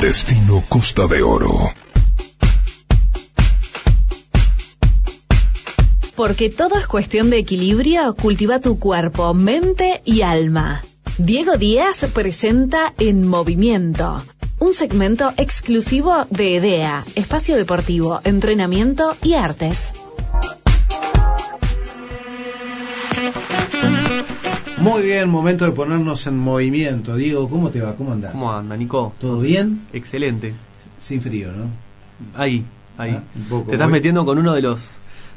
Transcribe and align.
Destino 0.00 0.62
Costa 0.68 1.08
de 1.08 1.22
Oro. 1.22 1.72
Porque 6.14 6.50
todo 6.50 6.78
es 6.78 6.86
cuestión 6.86 7.30
de 7.30 7.38
equilibrio, 7.38 8.14
cultiva 8.14 8.60
tu 8.60 8.78
cuerpo, 8.78 9.34
mente 9.34 10.00
y 10.04 10.22
alma. 10.22 10.84
Diego 11.18 11.56
Díaz 11.56 12.06
presenta 12.14 12.94
En 13.00 13.26
Movimiento, 13.26 14.22
un 14.60 14.72
segmento 14.72 15.32
exclusivo 15.36 16.26
de 16.30 16.56
EDEA, 16.56 17.04
espacio 17.16 17.56
deportivo, 17.56 18.20
entrenamiento 18.22 19.16
y 19.24 19.34
artes. 19.34 19.92
Muy 24.80 25.02
bien, 25.02 25.28
momento 25.28 25.64
de 25.64 25.72
ponernos 25.72 26.26
en 26.26 26.38
movimiento. 26.38 27.16
Diego, 27.16 27.48
¿cómo 27.50 27.70
te 27.70 27.80
va? 27.80 27.96
¿Cómo 27.96 28.12
andás? 28.12 28.32
¿Cómo 28.32 28.52
anda, 28.52 28.76
Nico? 28.76 29.12
¿Todo 29.20 29.40
bien? 29.40 29.82
Excelente. 29.92 30.54
Sin 31.00 31.20
frío, 31.20 31.50
¿no? 31.52 31.64
Ahí, 32.40 32.64
ahí. 32.96 33.12
Ah, 33.18 33.22
un 33.36 33.44
poco. 33.44 33.66
Te 33.70 33.74
estás 33.74 33.88
Voy- 33.88 33.98
metiendo 33.98 34.24
con 34.24 34.38
uno 34.38 34.54
de 34.54 34.62
los 34.62 34.80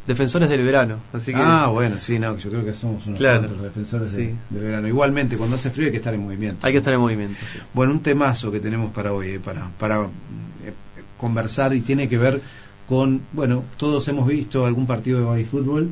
defensores 0.06 0.48
del 0.50 0.64
verano, 0.64 0.98
así 1.14 1.32
que 1.32 1.40
Ah, 1.42 1.68
bueno, 1.72 2.00
sí, 2.00 2.18
no, 2.20 2.38
yo 2.38 2.50
creo 2.50 2.66
que 2.66 2.74
somos 2.74 3.06
unos 3.08 3.20
Claro. 3.20 3.40
cuantos 3.40 3.58
los 3.58 3.66
defensores 3.66 4.12
Sí. 4.12 4.32
del 4.50 4.64
verano. 4.64 4.88
Igualmente, 4.88 5.38
cuando 5.38 5.56
hace 5.56 5.70
frío 5.72 5.86
hay 5.88 5.92
que 5.92 5.98
estar 5.98 6.14
en 6.14 6.22
movimiento. 6.22 6.66
hay 6.66 6.74
que 6.74 6.80
estar 6.80 6.94
en 6.94 7.00
movimiento. 7.00 7.40
sí. 7.52 7.60
Bueno, 7.74 7.94
un 7.94 8.00
temazo 8.02 8.52
que 8.52 8.60
tenemos 8.60 8.92
para 8.94 9.12
hoy, 9.14 9.30
eh, 9.32 9.40
para, 9.44 9.70
para 9.80 10.04
eh, 10.06 10.74
conversar 11.18 11.74
y 11.74 11.82
tiene 11.82 12.08
que 12.10 12.18
ver 12.18 12.42
con, 12.88 13.22
bueno, 13.34 13.64
todos 13.78 14.08
hemos 14.08 14.28
visto 14.28 14.66
algún 14.66 14.86
partido 14.88 15.34
de 15.34 15.46
fútbol, 15.46 15.92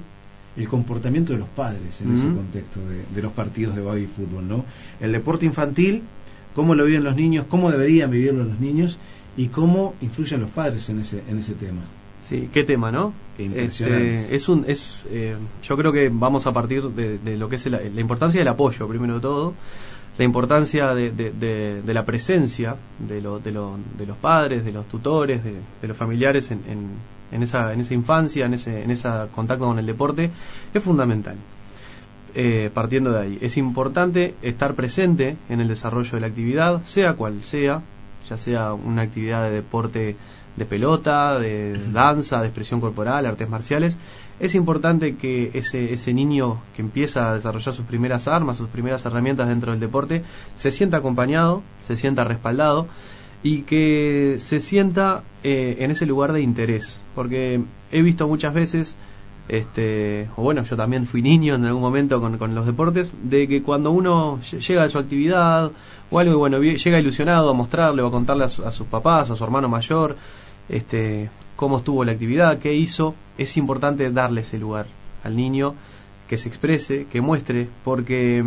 el 0.60 0.68
comportamiento 0.68 1.34
de 1.34 1.40
los 1.40 1.50
padres 1.50 2.02
en 2.02 2.14
ese 2.14 2.26
contexto 2.36 2.80
de, 2.88 3.04
de 3.16 3.22
los 3.22 3.32
partidos 3.32 3.76
de 3.76 3.82
baby 3.82 4.08
fútbol, 4.08 4.48
¿no? 4.48 4.66
El 5.00 5.12
deporte 5.14 5.46
infantil, 5.46 6.04
cómo 6.54 6.76
lo 6.76 6.86
viven 6.86 7.04
los 7.04 7.16
niños, 7.16 7.46
cómo 7.50 7.72
deberían 7.72 8.12
vivirlo 8.12 8.44
los 8.44 8.60
niños 8.60 8.98
y 9.38 9.48
cómo 9.48 9.96
influyen 10.02 10.42
los 10.42 10.50
padres 10.50 10.90
en 10.90 11.00
ese, 11.00 11.24
en 11.30 11.40
ese 11.40 11.54
tema. 11.54 11.82
Sí, 12.28 12.50
qué 12.54 12.64
tema, 12.64 12.92
¿no? 12.92 13.14
Qué 13.38 13.44
impresionante. 13.46 14.22
Este, 14.24 14.36
es 14.36 14.50
un, 14.50 14.66
es, 14.68 15.08
eh, 15.10 15.36
yo 15.64 15.78
creo 15.78 15.92
que 15.94 16.10
vamos 16.12 16.46
a 16.46 16.52
partir 16.54 16.84
de, 16.90 17.18
de 17.18 17.38
lo 17.38 17.48
que 17.50 17.56
es 17.56 17.66
el- 17.66 17.92
la 17.96 18.02
importancia 18.02 18.40
del 18.40 18.48
apoyo, 18.50 18.88
primero 18.88 19.16
de 19.16 19.22
todo, 19.22 19.54
la 20.18 20.26
importancia 20.26 20.94
de, 20.94 21.12
de- 21.12 21.32
de- 21.32 21.82
de 21.82 21.94
la 21.94 22.04
presencia 22.06 22.76
de, 23.00 23.22
lo- 23.22 23.40
de, 23.40 23.52
lo- 23.52 23.78
de 23.98 24.06
los 24.06 24.18
padres, 24.18 24.66
de 24.66 24.74
los 24.74 24.88
tutores, 24.90 25.44
de, 25.44 25.54
de 25.82 25.88
los 25.88 25.96
familiares 25.96 26.52
en, 26.52 26.60
en- 26.68 27.19
en 27.32 27.44
esa, 27.44 27.74
en 27.74 27.82
esa 27.82 27.94
infancia, 27.94 28.46
en 28.46 28.54
ese, 28.54 28.84
en 28.84 28.92
ese 28.92 29.10
contacto 29.34 29.66
con 29.66 29.80
el 29.80 29.86
deporte, 29.86 30.32
es 30.74 30.84
fundamental. 30.84 31.36
Eh, 32.36 32.70
partiendo 32.74 33.12
de 33.12 33.20
ahí, 33.20 33.38
es 33.42 33.58
importante 33.58 34.36
estar 34.42 34.76
presente 34.76 35.36
en 35.50 35.62
el 35.62 35.68
desarrollo 35.68 36.12
de 36.12 36.20
la 36.20 36.28
actividad, 36.28 36.84
sea 36.84 37.14
cual 37.14 37.44
sea, 37.44 37.82
ya 38.30 38.38
sea 38.38 38.74
una 38.74 39.02
actividad 39.02 39.44
de 39.44 39.52
deporte 39.52 40.16
de 40.56 40.66
pelota, 40.66 41.40
de 41.40 41.80
danza, 41.92 42.40
de 42.42 42.48
expresión 42.48 42.82
corporal, 42.82 43.26
artes 43.26 43.50
marciales, 43.50 43.98
es 44.40 44.56
importante 44.56 45.16
que 45.16 45.52
ese, 45.54 45.94
ese 45.94 46.14
niño 46.14 46.62
que 46.76 46.82
empieza 46.82 47.30
a 47.30 47.34
desarrollar 47.34 47.74
sus 47.74 47.86
primeras 47.86 48.28
armas, 48.28 48.58
sus 48.58 48.70
primeras 48.70 49.06
herramientas 49.06 49.48
dentro 49.48 49.72
del 49.72 49.80
deporte, 49.80 50.24
se 50.56 50.72
sienta 50.72 50.98
acompañado, 50.98 51.64
se 51.82 51.96
sienta 51.96 52.24
respaldado 52.24 52.88
y 53.44 53.62
que 53.62 54.36
se 54.40 54.60
sienta 54.60 55.24
eh, 55.44 55.78
en 55.80 55.92
ese 55.92 56.06
lugar 56.06 56.34
de 56.34 56.42
interés. 56.42 57.00
Porque 57.16 57.62
he 57.92 58.02
visto 58.02 58.28
muchas 58.28 58.54
veces, 58.54 58.98
este, 59.48 60.28
o 60.36 60.44
bueno, 60.44 60.64
yo 60.64 60.76
también 60.76 61.06
fui 61.08 61.22
niño 61.22 61.56
en 61.56 61.66
algún 61.66 61.82
momento 61.82 62.20
con, 62.38 62.54
los 62.56 62.66
deportes, 62.66 63.14
de 63.24 63.48
que 63.48 63.64
cuando 63.64 63.92
uno 63.92 64.40
lle- 64.40 64.60
llega 64.60 64.84
a 64.84 64.90
su 64.90 65.00
actividad 65.00 65.72
o 66.12 66.20
algo, 66.20 66.34
y 66.34 66.38
bueno, 66.38 66.60
llega 66.62 67.00
ilusionado 67.00 67.50
a 67.50 67.54
mostrarle 67.54 68.02
o 68.02 68.08
a 68.08 68.12
contarle 68.12 68.44
a, 68.46 68.50
su- 68.50 68.64
a 68.66 68.72
sus 68.72 68.88
papás, 68.88 69.32
a 69.32 69.36
su 69.36 69.44
hermano 69.44 69.70
mayor, 69.70 70.18
este, 70.68 71.30
cómo 71.56 71.78
estuvo 71.80 72.04
la 72.04 72.12
actividad, 72.12 72.60
qué 72.60 72.74
hizo, 72.76 73.16
es 73.38 73.58
importante 73.58 74.12
darle 74.12 74.42
ese 74.42 74.58
lugar 74.60 74.86
al 75.24 75.36
niño, 75.36 75.74
que 76.28 76.38
se 76.38 76.48
exprese, 76.48 77.08
que 77.12 77.22
muestre, 77.22 77.68
porque 77.84 78.44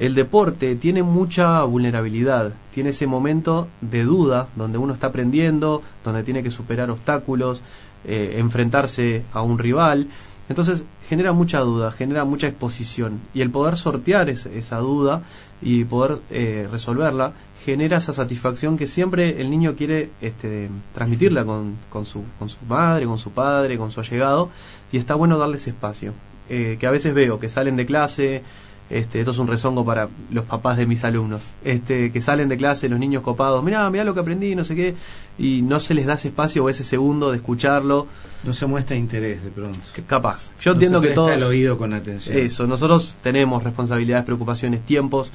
el 0.00 0.14
deporte 0.14 0.76
tiene 0.76 1.02
mucha 1.02 1.62
vulnerabilidad, 1.64 2.52
tiene 2.74 2.90
ese 2.90 3.06
momento 3.06 3.68
de 3.80 4.04
duda 4.04 4.48
donde 4.56 4.78
uno 4.78 4.92
está 4.92 5.08
aprendiendo, 5.08 5.82
donde 6.04 6.22
tiene 6.22 6.42
que 6.42 6.50
superar 6.50 6.90
obstáculos, 6.90 7.62
eh, 8.04 8.34
enfrentarse 8.38 9.24
a 9.32 9.42
un 9.42 9.58
rival. 9.58 10.08
Entonces 10.48 10.84
genera 11.08 11.32
mucha 11.32 11.58
duda, 11.60 11.90
genera 11.90 12.24
mucha 12.24 12.46
exposición 12.46 13.20
y 13.34 13.40
el 13.40 13.50
poder 13.50 13.76
sortear 13.76 14.28
es- 14.28 14.46
esa 14.46 14.78
duda 14.78 15.22
y 15.60 15.84
poder 15.84 16.18
eh, 16.30 16.68
resolverla 16.70 17.32
genera 17.64 17.96
esa 17.96 18.12
satisfacción 18.14 18.76
que 18.78 18.86
siempre 18.86 19.40
el 19.40 19.50
niño 19.50 19.74
quiere 19.74 20.10
este, 20.20 20.68
transmitirla 20.94 21.44
con, 21.44 21.74
su, 22.06 22.22
madre, 22.68 23.06
con 23.06 23.18
su 23.18 23.30
padre, 23.32 23.76
con 23.76 23.90
su 23.90 23.98
allegado 23.98 24.50
y 24.92 24.98
está 24.98 25.16
bueno 25.16 25.36
darle 25.36 25.56
ese 25.56 25.70
espacio. 25.70 26.12
Eh, 26.48 26.76
que 26.78 26.86
a 26.86 26.92
veces 26.92 27.12
veo 27.12 27.40
que 27.40 27.48
salen 27.48 27.74
de 27.74 27.84
clase, 27.86 28.42
este, 28.88 29.18
esto 29.20 29.32
es 29.32 29.38
un 29.38 29.48
rezongo 29.48 29.84
para 29.84 30.08
los 30.30 30.44
papás 30.44 30.76
de 30.76 30.86
mis 30.86 31.02
alumnos, 31.04 31.42
este, 31.64 32.12
que 32.12 32.20
salen 32.20 32.48
de 32.48 32.56
clase 32.56 32.88
los 32.88 32.98
niños 32.98 33.22
copados, 33.22 33.62
mirá, 33.64 33.88
mirá 33.90 34.04
lo 34.04 34.14
que 34.14 34.20
aprendí, 34.20 34.54
no 34.54 34.64
sé 34.64 34.76
qué, 34.76 34.94
y 35.38 35.62
no 35.62 35.80
se 35.80 35.94
les 35.94 36.06
da 36.06 36.14
ese 36.14 36.28
espacio 36.28 36.64
o 36.64 36.68
ese 36.70 36.84
segundo 36.84 37.30
de 37.30 37.38
escucharlo, 37.38 38.06
No 38.44 38.52
se 38.54 38.66
muestra 38.66 38.94
interés 38.96 39.42
de 39.42 39.50
pronto. 39.50 39.78
que 39.94 40.02
capaz. 40.02 40.50
Yo 40.60 40.70
No 40.70 40.74
entiendo 40.74 41.00
se 41.02 41.08
que 41.08 41.14
todos... 41.14 41.30
el 41.32 41.42
oído 41.42 41.76
con 41.78 41.92
atención. 41.92 42.38
Eso, 42.38 42.66
nosotros 42.66 43.16
tenemos 43.22 43.62
responsabilidades, 43.64 44.24
preocupaciones, 44.24 44.84
tiempos, 44.86 45.32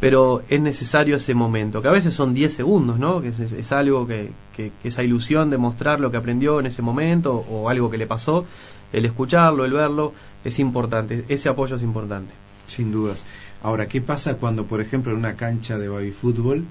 pero 0.00 0.42
es 0.48 0.60
necesario 0.60 1.16
ese 1.16 1.34
momento, 1.34 1.82
que 1.82 1.88
a 1.88 1.92
veces 1.92 2.14
son 2.14 2.32
10 2.32 2.52
segundos, 2.52 2.98
¿no? 3.00 3.20
Que 3.20 3.28
es, 3.28 3.40
es- 3.40 3.52
es 3.52 3.72
algo 3.72 4.06
que, 4.06 4.30
que- 4.56 4.70
que 4.80 4.88
esa 4.88 5.02
ilusión 5.02 5.50
de 5.50 5.58
mostrar 5.58 5.98
lo 5.98 6.10
que 6.12 6.16
aprendió 6.16 6.60
en 6.60 6.66
ese 6.66 6.82
momento 6.82 7.34
o 7.34 7.68
algo 7.68 7.90
que 7.90 7.98
le 7.98 8.06
pasó, 8.06 8.44
el 8.92 9.04
escucharlo, 9.04 9.64
el 9.64 9.72
verlo, 9.72 10.12
es 10.44 10.58
importante, 10.60 11.24
ese 11.28 11.48
apoyo 11.48 11.76
es 11.76 11.82
importante. 11.82 12.32
Sin 12.68 12.92
dudas. 12.92 13.24
Ahora, 13.62 13.88
¿qué 13.88 14.00
pasa 14.00 14.34
cuando, 14.36 14.66
por 14.66 14.80
ejemplo, 14.80 15.10
en 15.12 15.18
una 15.18 15.34
cancha 15.34 15.76
de 15.78 15.88
baby 15.88 16.12
fútbol, 16.12 16.64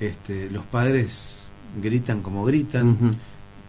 este, 0.00 0.50
los 0.50 0.64
padres 0.64 1.38
gritan 1.80 2.22
como 2.22 2.44
gritan, 2.44 3.18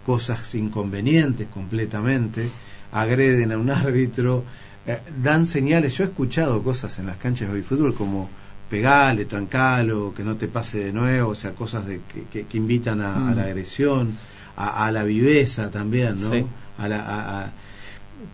cosas 0.05 0.55
inconvenientes 0.55 1.47
completamente, 1.49 2.49
agreden 2.91 3.51
a 3.51 3.57
un 3.57 3.69
árbitro, 3.83 4.43
eh, 4.87 4.99
dan 5.21 5.45
señales. 5.45 5.95
Yo 5.97 6.03
he 6.05 6.07
escuchado 6.07 6.63
cosas 6.63 6.97
en 6.99 7.05
las 7.07 7.17
canchas 7.17 7.47
de 7.47 7.53
baby 7.53 7.63
fútbol 7.63 7.93
como 7.93 8.29
pegale, 8.69 9.25
trancalo, 9.25 10.13
que 10.15 10.23
no 10.23 10.35
te 10.35 10.47
pase 10.47 10.77
de 10.85 10.93
nuevo, 10.93 11.31
o 11.31 11.35
sea, 11.35 11.51
cosas 11.51 11.85
de, 11.87 12.01
que, 12.11 12.23
que- 12.31 12.45
que 12.45 12.57
invitan 12.57 13.01
a, 13.01 13.29
a 13.29 13.35
la 13.35 13.43
agresión, 13.43 14.17
a, 14.55 14.85
a 14.85 14.91
la 14.91 15.03
viveza 15.03 15.69
también, 15.71 16.21
¿no? 16.21 16.31
Sí. 16.31 16.45
A 16.77 16.87
la, 16.87 16.99
a- 17.01 17.41
a- 17.45 17.51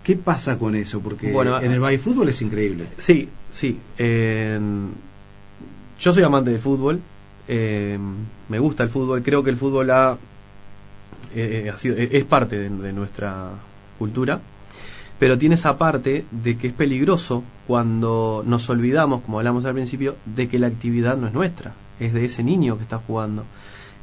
¿Qué 0.04 0.16
pasa 0.16 0.58
con 0.60 0.76
eso? 0.76 1.00
Porque 1.00 1.32
Bueno, 1.32 1.60
en 1.62 1.72
el 1.72 1.80
baby 1.80 1.98
fútbol 1.98 2.30
es 2.30 2.42
increíble. 2.42 2.88
Sí, 2.98 3.30
sí. 3.52 3.80
eh, 3.98 4.60
yo 6.00 6.14
soy 6.14 6.24
amante 6.24 6.52
del 6.52 6.60
fútbol. 6.62 7.00
eh, 7.48 7.98
me 8.50 8.60
gusta 8.60 8.84
el 8.84 8.90
fútbol. 8.90 9.22
Creo 9.22 9.44
que 9.44 9.52
el 9.52 9.58
fútbol 9.58 9.90
ha, 9.92 10.18
eh, 11.36 11.70
ha 11.74 11.78
sido- 11.78 11.96
es 11.98 12.24
parte 12.26 12.58
de, 12.58 12.70
de 12.70 12.94
nuestra 12.94 13.50
cultura. 14.00 14.40
Pero 15.20 15.38
tiene 15.38 15.56
esa 15.56 15.78
parte 15.78 16.26
de 16.32 16.58
que 16.58 16.68
es 16.68 16.74
peligroso 16.74 17.44
cuando 17.68 18.44
nos 18.46 18.70
olvidamos, 18.70 19.22
como 19.22 19.38
hablamos 19.40 19.64
al 19.66 19.74
principio, 19.74 20.16
de 20.26 20.48
que 20.50 20.60
la 20.60 20.68
actividad 20.68 21.16
no 21.18 21.28
es 21.28 21.34
nuestra. 21.34 21.74
Es 22.00 22.14
de 22.14 22.26
ese 22.26 22.44
niño 22.44 22.78
que 22.78 22.84
está 22.84 22.98
jugando. 22.98 23.46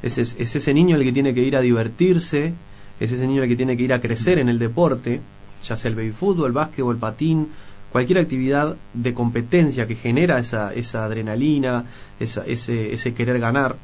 Es, 0.02 0.18
es- 0.18 0.36
es 0.38 0.56
ese 0.56 0.72
niño 0.72 0.96
el 0.96 1.04
que 1.04 1.12
tiene 1.12 1.34
que 1.34 1.42
ir 1.42 1.56
a 1.56 1.60
divertirse. 1.60 2.54
Es 3.00 3.12
ese 3.12 3.26
niño 3.26 3.42
el 3.42 3.48
que 3.48 3.56
tiene 3.56 3.76
que 3.76 3.82
ir 3.82 3.92
a 3.92 4.00
crecer 4.00 4.38
en 4.38 4.48
el 4.48 4.58
deporte 4.58 5.20
ya 5.64 5.76
sea 5.76 5.88
el 5.90 5.94
baby 5.96 6.10
fútbol, 6.12 6.46
el 6.48 6.52
básquetbol, 6.52 6.94
el 6.96 7.00
patín, 7.00 7.48
cualquier 7.90 8.18
actividad 8.20 8.76
de 8.94 9.14
competencia 9.14 9.86
que 9.86 9.94
genera 9.94 10.38
esa, 10.38 10.72
esa 10.72 11.04
adrenalina, 11.04 11.84
esa- 12.18 12.44
ese, 12.46 13.12
querer 13.14 13.38
ganar, 13.38 13.76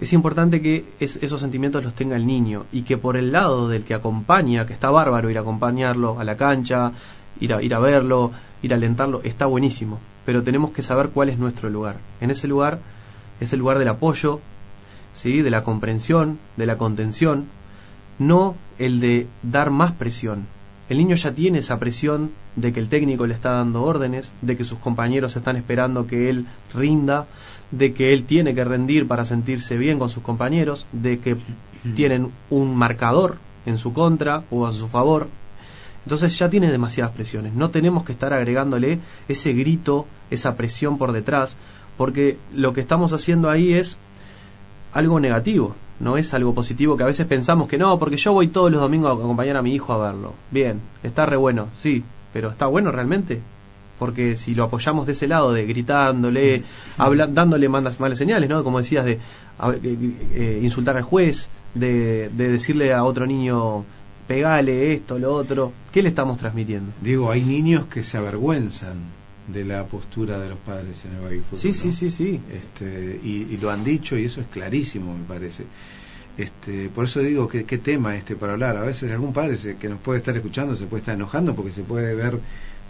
es 0.00 0.12
importante 0.12 0.60
que 0.62 0.84
es- 1.00 1.18
esos 1.22 1.40
sentimientos 1.40 1.82
los 1.84 1.94
tenga 1.94 2.16
el 2.16 2.26
niño 2.26 2.66
y 2.72 2.82
que 2.82 2.96
por 2.96 3.16
el 3.16 3.30
lado 3.32 3.68
del 3.68 3.84
que 3.84 3.94
acompaña, 3.94 4.64
que 4.66 4.72
está 4.72 4.90
bárbaro 4.90 5.28
ir 5.30 5.38
a 5.38 5.42
acompañarlo 5.42 6.18
a 6.18 6.24
la 6.24 6.36
cancha, 6.36 6.92
ir 7.40 7.52
a, 7.52 7.62
ir 7.62 7.74
a 7.74 7.78
verlo, 7.78 8.30
ir 8.62 8.72
a 8.72 8.76
alentarlo, 8.76 9.20
está 9.24 9.46
buenísimo, 9.46 9.98
pero 10.24 10.42
tenemos 10.42 10.70
que 10.70 10.82
saber 10.82 11.08
cuál 11.10 11.28
es 11.28 11.38
nuestro 11.38 11.68
lugar. 11.68 11.96
En 12.20 12.30
ese 12.30 12.46
lugar 12.48 12.78
es 13.40 13.52
el 13.52 13.58
lugar 13.58 13.78
del 13.78 13.88
apoyo, 13.88 14.40
¿sí? 15.14 15.42
de 15.42 15.50
la 15.50 15.62
comprensión, 15.64 16.38
de 16.56 16.66
la 16.66 16.78
contención, 16.78 17.46
no 18.18 18.54
el 18.78 19.00
de 19.00 19.26
dar 19.42 19.70
más 19.70 19.92
presión. 19.92 20.46
El 20.92 20.98
niño 20.98 21.16
ya 21.16 21.32
tiene 21.32 21.60
esa 21.60 21.78
presión 21.78 22.32
de 22.54 22.70
que 22.70 22.78
el 22.78 22.90
técnico 22.90 23.26
le 23.26 23.32
está 23.32 23.52
dando 23.52 23.82
órdenes, 23.82 24.30
de 24.42 24.58
que 24.58 24.64
sus 24.64 24.78
compañeros 24.78 25.34
están 25.34 25.56
esperando 25.56 26.06
que 26.06 26.28
él 26.28 26.44
rinda, 26.74 27.26
de 27.70 27.94
que 27.94 28.12
él 28.12 28.24
tiene 28.24 28.54
que 28.54 28.62
rendir 28.62 29.08
para 29.08 29.24
sentirse 29.24 29.78
bien 29.78 29.98
con 29.98 30.10
sus 30.10 30.22
compañeros, 30.22 30.86
de 30.92 31.18
que 31.18 31.38
tienen 31.96 32.30
un 32.50 32.76
marcador 32.76 33.38
en 33.64 33.78
su 33.78 33.94
contra 33.94 34.44
o 34.50 34.66
a 34.66 34.72
su 34.72 34.86
favor. 34.86 35.28
Entonces 36.04 36.38
ya 36.38 36.50
tiene 36.50 36.70
demasiadas 36.70 37.14
presiones. 37.14 37.54
No 37.54 37.70
tenemos 37.70 38.04
que 38.04 38.12
estar 38.12 38.34
agregándole 38.34 39.00
ese 39.28 39.54
grito, 39.54 40.06
esa 40.30 40.56
presión 40.56 40.98
por 40.98 41.12
detrás, 41.12 41.56
porque 41.96 42.36
lo 42.52 42.74
que 42.74 42.82
estamos 42.82 43.14
haciendo 43.14 43.48
ahí 43.48 43.72
es 43.72 43.96
algo 44.92 45.20
negativo, 45.20 45.74
no 46.00 46.16
es 46.16 46.34
algo 46.34 46.54
positivo 46.54 46.96
que 46.96 47.02
a 47.02 47.06
veces 47.06 47.26
pensamos 47.26 47.68
que 47.68 47.78
no, 47.78 47.98
porque 47.98 48.16
yo 48.16 48.32
voy 48.32 48.48
todos 48.48 48.70
los 48.70 48.80
domingos 48.80 49.10
a 49.10 49.14
acompañar 49.14 49.56
a 49.56 49.62
mi 49.62 49.74
hijo 49.74 49.92
a 49.92 50.12
verlo. 50.12 50.34
Bien, 50.50 50.80
está 51.02 51.26
re 51.26 51.36
bueno, 51.36 51.68
sí, 51.74 52.02
pero 52.32 52.50
¿está 52.50 52.66
bueno 52.66 52.90
realmente? 52.90 53.40
Porque 53.98 54.36
si 54.36 54.54
lo 54.54 54.64
apoyamos 54.64 55.06
de 55.06 55.12
ese 55.12 55.28
lado, 55.28 55.52
de 55.52 55.64
gritándole, 55.64 56.64
habla, 56.98 57.28
dándole 57.28 57.68
malas, 57.68 58.00
malas 58.00 58.18
señales, 58.18 58.50
¿no? 58.50 58.64
Como 58.64 58.78
decías, 58.78 59.04
de 59.04 59.12
eh, 59.12 59.20
eh, 60.34 60.60
insultar 60.62 60.96
al 60.96 61.04
juez, 61.04 61.48
de, 61.74 62.30
de 62.30 62.48
decirle 62.50 62.92
a 62.92 63.04
otro 63.04 63.26
niño, 63.26 63.84
pegale 64.26 64.92
esto, 64.94 65.18
lo 65.18 65.32
otro, 65.34 65.72
¿qué 65.92 66.02
le 66.02 66.08
estamos 66.08 66.36
transmitiendo? 66.38 66.92
Digo, 67.00 67.30
hay 67.30 67.42
niños 67.42 67.86
que 67.86 68.02
se 68.02 68.16
avergüenzan 68.16 69.21
de 69.48 69.64
la 69.64 69.84
postura 69.86 70.38
de 70.38 70.48
los 70.48 70.58
padres 70.58 71.04
en 71.04 71.16
el 71.16 71.20
baby 71.22 71.40
fútbol. 71.40 71.58
Sí, 71.58 71.74
sí, 71.74 71.92
sí, 71.92 72.10
sí. 72.10 72.40
Este, 72.52 73.20
y, 73.22 73.48
y, 73.50 73.56
lo 73.56 73.70
han 73.70 73.84
dicho 73.84 74.16
y 74.16 74.24
eso 74.24 74.40
es 74.40 74.46
clarísimo, 74.48 75.16
me 75.16 75.24
parece. 75.24 75.64
Este, 76.36 76.88
por 76.88 77.04
eso 77.04 77.20
digo 77.20 77.46
que 77.46 77.64
qué 77.64 77.78
tema 77.78 78.16
este 78.16 78.36
para 78.36 78.52
hablar. 78.54 78.76
A 78.76 78.82
veces 78.82 79.10
algún 79.10 79.32
padre 79.32 79.56
se, 79.56 79.76
que 79.76 79.88
nos 79.88 80.00
puede 80.00 80.18
estar 80.18 80.34
escuchando 80.34 80.76
se 80.76 80.86
puede 80.86 81.00
estar 81.00 81.14
enojando 81.14 81.54
porque 81.54 81.72
se 81.72 81.82
puede 81.82 82.14
ver 82.14 82.38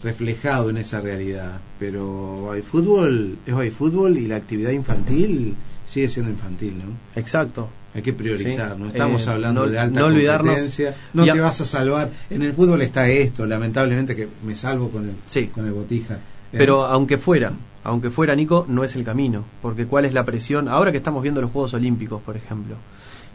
reflejado 0.03 0.71
en 0.71 0.77
esa 0.77 1.01
realidad. 1.01 1.61
Pero 1.79 2.53
hay 2.53 2.63
fútbol 2.63 3.39
es 3.47 3.55
hay 3.55 3.71
fútbol 3.71 4.17
y 4.19 4.27
la 4.27 4.37
actividad 4.37 4.71
infantil 4.71 5.57
sigue 5.87 6.09
siendo 6.09 6.31
infantil, 6.31 6.79
¿no? 6.79 7.21
Exacto. 7.21 7.69
Hay 7.95 8.01
que 8.01 8.15
priorizar, 8.15 8.79
no 8.79 8.89
estamos 8.89 9.27
eh, 9.27 9.31
hablando 9.31 9.67
no, 9.67 9.69
de 9.69 9.79
alta 9.79 10.01
no 10.01 10.07
competencia. 10.07 10.97
No 11.13 11.25
te 11.25 11.39
vas 11.39 11.61
a 11.61 11.67
salvar. 11.67 12.11
En 12.31 12.41
el 12.41 12.55
fútbol 12.55 12.81
está 12.81 13.09
esto, 13.09 13.45
lamentablemente 13.45 14.17
que 14.17 14.29
me 14.47 14.57
salvo 14.57 14.89
con 14.89 15.11
el, 15.11 15.15
sí. 15.27 15.49
con 15.49 15.67
el 15.67 15.73
botija. 15.73 16.19
Pero 16.53 16.85
aunque 16.85 17.19
fuera, 17.19 17.53
aunque 17.85 18.11
fuera 18.11 18.35
Nico, 18.35 18.65
no 18.69 18.85
es 18.85 18.95
el 18.95 19.05
camino, 19.05 19.45
porque 19.61 19.87
cuál 19.87 20.05
es 20.05 20.13
la 20.15 20.25
presión. 20.25 20.69
Ahora 20.69 20.93
que 20.93 20.99
estamos 20.99 21.23
viendo 21.23 21.41
los 21.41 21.51
Juegos 21.51 21.75
Olímpicos, 21.75 22.21
por 22.23 22.37
ejemplo, 22.37 22.77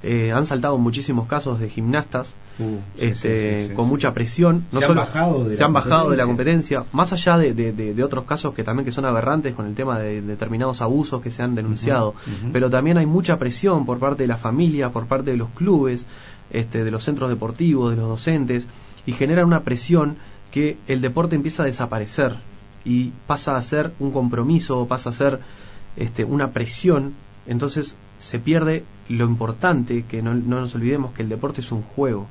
eh, 0.03 0.31
han 0.31 0.45
saltado 0.45 0.77
muchísimos 0.77 1.27
casos 1.27 1.59
de 1.59 1.69
gimnastas 1.69 2.35
uh, 2.59 2.77
este, 2.99 3.61
sí, 3.63 3.67
sí, 3.69 3.73
con 3.73 3.87
mucha 3.87 4.13
presión. 4.13 4.65
No 4.71 4.79
se 4.79 4.85
solo, 4.85 5.01
han 5.01 5.07
bajado, 5.07 5.43
de, 5.45 5.55
se 5.55 5.59
la 5.61 5.65
han 5.65 5.73
bajado 5.73 6.11
de 6.11 6.17
la 6.17 6.25
competencia. 6.25 6.85
más 6.91 7.11
allá 7.13 7.39
de, 7.39 7.53
de, 7.53 7.71
de, 7.73 8.03
otros 8.03 8.25
casos 8.25 8.53
que 8.53 8.63
también 8.63 8.85
que 8.85 8.91
son 8.91 9.05
aberrantes 9.05 9.55
con 9.55 9.65
el 9.65 9.73
tema 9.73 9.97
de 9.97 10.21
determinados 10.21 10.81
abusos 10.81 11.19
que 11.21 11.31
se 11.31 11.41
han 11.41 11.55
denunciado, 11.55 12.09
Uh 12.09 12.13
-huh, 12.13 12.43
uh 12.43 12.47
-huh. 12.47 12.51
pero 12.53 12.69
también 12.69 12.99
hay 12.99 13.07
mucha 13.07 13.39
presión 13.39 13.85
por 13.87 13.97
parte 13.97 14.23
de 14.23 14.27
las 14.27 14.39
familias, 14.39 14.91
por 14.91 15.07
parte 15.07 15.31
de 15.31 15.37
los 15.37 15.49
clubes, 15.49 16.05
este, 16.51 16.83
de 16.83 16.91
los 16.91 17.03
centros 17.03 17.29
deportivos, 17.29 17.89
de 17.89 17.97
los 17.97 18.07
docentes, 18.07 18.67
y 19.07 19.13
generan 19.13 19.45
una 19.47 19.61
presión 19.63 20.17
que 20.51 20.77
el 20.87 21.01
deporte 21.01 21.35
empieza 21.35 21.63
a 21.63 21.65
desaparecer 21.65 22.37
y 22.87 23.11
pasa 23.27 23.57
a 23.57 23.61
ser 23.61 23.91
un 23.99 24.11
compromiso, 24.11 24.87
pasa 24.87 25.09
a 25.09 25.13
ser 25.13 25.41
este, 25.97 26.23
una 26.23 26.51
presión, 26.51 27.15
entonces 27.45 27.97
se 28.17 28.39
pierde 28.39 28.85
lo 29.09 29.25
importante, 29.25 30.05
que 30.07 30.21
no, 30.21 30.33
no, 30.33 30.61
nos 30.61 30.73
olvidemos 30.73 31.13
que 31.13 31.21
el 31.21 31.29
deporte 31.29 31.59
es 31.59 31.71
un 31.73 31.81
juego. 31.81 32.27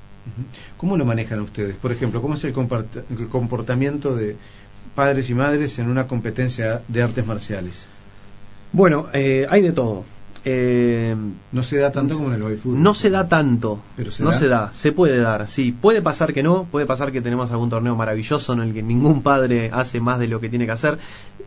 ¿Cómo 0.79 0.97
lo 0.97 1.05
manejan 1.05 1.41
ustedes? 1.41 1.77
Por 1.77 1.93
ejemplo, 1.93 2.23
¿cómo 2.23 2.35
es 2.35 2.45
el, 2.45 2.55
el 3.11 3.29
comportamiento 3.29 4.17
de 4.17 4.37
padres 4.95 5.29
y 5.29 5.35
madres 5.35 5.79
en 5.79 5.89
una 5.89 6.07
competencia 6.07 6.83
de 6.89 7.03
artes 7.03 7.25
marciales? 7.27 7.87
Bueno, 8.73 9.09
eh, 9.13 9.47
hay 9.49 9.61
de 9.61 9.73
todo. 9.73 10.05
Eh, 10.49 11.17
no 11.51 11.63
se 11.65 11.77
da 11.79 11.91
tanto 11.91 12.15
como 12.15 12.29
en 12.29 12.35
el 12.35 12.43
baby 12.43 12.57
fútbol. 12.57 12.81
No 12.81 12.95
se 12.95 13.11
da 13.11 13.27
tanto. 13.27 13.81
Pero 13.97 14.13
se 14.13 14.23
no 14.23 14.31
da. 14.31 14.39
se 14.39 14.47
da. 14.47 14.73
Se 14.73 14.93
puede 14.93 15.19
dar, 15.19 15.49
sí. 15.49 15.73
Puede 15.73 16.03
pasar 16.03 16.33
que 16.33 16.45
no. 16.45 16.69
Puede 16.71 16.87
pasar 16.87 17.11
que 17.11 17.21
tenemos 17.21 17.51
algún 17.51 17.69
torneo 17.69 17.97
maravilloso 17.97 18.53
en 18.53 18.61
el 18.61 18.73
que 18.73 18.81
ningún 18.81 19.23
padre 19.23 19.71
hace 19.73 19.99
más 19.99 20.21
de 20.21 20.29
lo 20.29 20.39
que 20.39 20.49
tiene 20.49 20.65
que 20.65 20.71
hacer. 20.71 20.99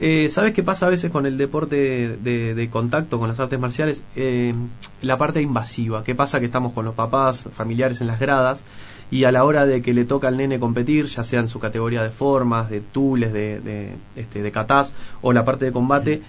Eh, 0.02 0.28
¿Sabes 0.28 0.52
qué 0.52 0.64
pasa 0.64 0.88
a 0.88 0.90
veces 0.90 1.12
con 1.12 1.26
el 1.26 1.38
deporte 1.38 2.18
de, 2.22 2.54
de 2.54 2.70
contacto, 2.70 3.20
con 3.20 3.30
las 3.30 3.40
artes 3.40 3.58
marciales? 3.58 4.04
Eh, 4.18 4.54
la 5.02 5.18
parte 5.18 5.42
invasiva. 5.42 6.04
¿Qué 6.04 6.14
pasa? 6.14 6.42
Que 6.42 6.48
estamos 6.48 6.74
con 6.74 6.84
los 6.84 6.94
papás, 6.94 7.48
familiares 7.54 8.02
en 8.02 8.08
las 8.08 8.20
gradas 8.20 8.66
y 9.12 9.24
a 9.24 9.32
la 9.32 9.46
hora 9.46 9.66
de 9.66 9.82
que 9.82 9.94
le 9.94 10.04
toca 10.04 10.28
al 10.28 10.36
nene 10.36 10.60
competir, 10.60 11.06
ya 11.06 11.24
sea 11.24 11.40
en 11.40 11.48
su 11.48 11.60
categoría 11.60 12.04
de 12.04 12.10
formas, 12.10 12.70
de 12.70 12.82
tules, 12.82 13.32
de, 13.32 13.62
de, 13.62 13.96
este, 14.18 14.42
de 14.42 14.52
catás 14.52 14.94
o 15.22 15.32
la 15.32 15.46
parte 15.46 15.66
de 15.66 15.72
combate, 15.72 16.22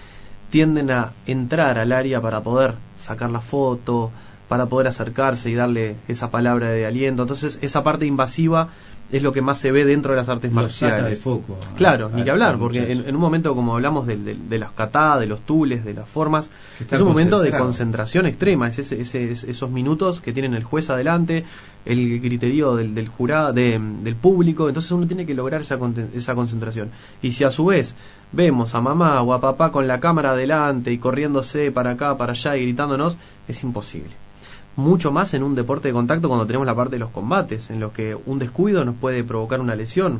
tienden 0.51 0.91
a 0.91 1.13
entrar 1.25 1.79
al 1.79 1.91
área 1.91 2.21
para 2.21 2.41
poder 2.41 2.75
sacar 2.97 3.31
la 3.31 3.41
foto, 3.41 4.11
para 4.47 4.67
poder 4.67 4.87
acercarse 4.87 5.49
y 5.49 5.55
darle 5.55 5.95
esa 6.07 6.29
palabra 6.29 6.69
de 6.69 6.85
aliento. 6.85 7.23
Entonces, 7.23 7.57
esa 7.61 7.83
parte 7.83 8.05
invasiva 8.05 8.69
es 9.11 9.21
lo 9.21 9.31
que 9.31 9.41
más 9.41 9.57
se 9.57 9.71
ve 9.71 9.85
dentro 9.85 10.13
de 10.13 10.17
las 10.17 10.29
artes 10.29 10.51
lo 10.51 10.61
marciales. 10.61 10.99
Saca 10.99 11.09
de 11.09 11.15
foco. 11.15 11.57
Claro, 11.75 12.07
a, 12.07 12.15
ni 12.15 12.23
que 12.23 12.31
hablar, 12.31 12.57
porque 12.57 12.91
en, 12.91 13.07
en, 13.07 13.15
un 13.15 13.21
momento 13.21 13.53
como 13.53 13.75
hablamos 13.75 14.07
de, 14.07 14.17
de, 14.17 14.35
de 14.35 14.59
las 14.59 14.71
catadas, 14.71 15.19
de 15.19 15.27
los 15.27 15.41
tules, 15.41 15.83
de 15.83 15.93
las 15.93 16.07
formas, 16.07 16.49
es 16.79 16.99
un 16.99 17.07
momento 17.07 17.39
de 17.41 17.51
concentración 17.51 18.25
extrema, 18.25 18.67
es 18.69 18.79
ese, 18.79 19.01
ese, 19.01 19.31
es 19.31 19.43
esos 19.43 19.69
minutos 19.69 20.21
que 20.21 20.33
tienen 20.33 20.53
el 20.53 20.63
juez 20.63 20.89
adelante, 20.89 21.45
el 21.85 22.21
criterio 22.21 22.75
del, 22.75 22.95
del 22.95 23.07
jurado, 23.07 23.53
de, 23.53 23.79
del 24.01 24.15
público, 24.15 24.67
entonces 24.67 24.91
uno 24.91 25.07
tiene 25.07 25.25
que 25.25 25.33
lograr 25.33 25.61
esa, 25.61 25.77
esa 26.13 26.35
concentración. 26.35 26.89
Y 27.21 27.33
si 27.33 27.43
a 27.43 27.51
su 27.51 27.65
vez 27.65 27.95
vemos 28.31 28.75
a 28.75 28.81
mamá 28.81 29.21
o 29.21 29.33
a 29.33 29.41
papá 29.41 29.71
con 29.71 29.87
la 29.87 29.99
cámara 29.99 30.31
adelante 30.31 30.91
y 30.91 30.97
corriéndose 30.97 31.71
para 31.71 31.91
acá, 31.91 32.17
para 32.17 32.31
allá 32.31 32.55
y 32.55 32.61
gritándonos, 32.63 33.17
es 33.47 33.63
imposible 33.63 34.30
mucho 34.75 35.11
más 35.11 35.33
en 35.33 35.43
un 35.43 35.55
deporte 35.55 35.89
de 35.89 35.93
contacto 35.93 36.27
cuando 36.27 36.45
tenemos 36.45 36.65
la 36.65 36.75
parte 36.75 36.95
de 36.95 36.99
los 36.99 37.09
combates, 37.09 37.69
en 37.69 37.79
los 37.79 37.91
que 37.91 38.15
un 38.25 38.39
descuido 38.39 38.85
nos 38.85 38.95
puede 38.95 39.23
provocar 39.23 39.59
una 39.59 39.75
lesión. 39.75 40.19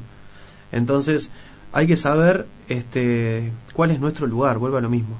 Entonces, 0.71 1.31
hay 1.73 1.87
que 1.87 1.97
saber 1.97 2.47
este, 2.67 3.51
cuál 3.73 3.91
es 3.91 3.99
nuestro 3.99 4.27
lugar, 4.27 4.57
vuelvo 4.57 4.77
a 4.77 4.81
lo 4.81 4.89
mismo. 4.89 5.17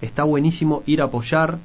Está 0.00 0.24
buenísimo 0.24 0.82
ir 0.86 1.00
a 1.00 1.04
apoyar, 1.04 1.58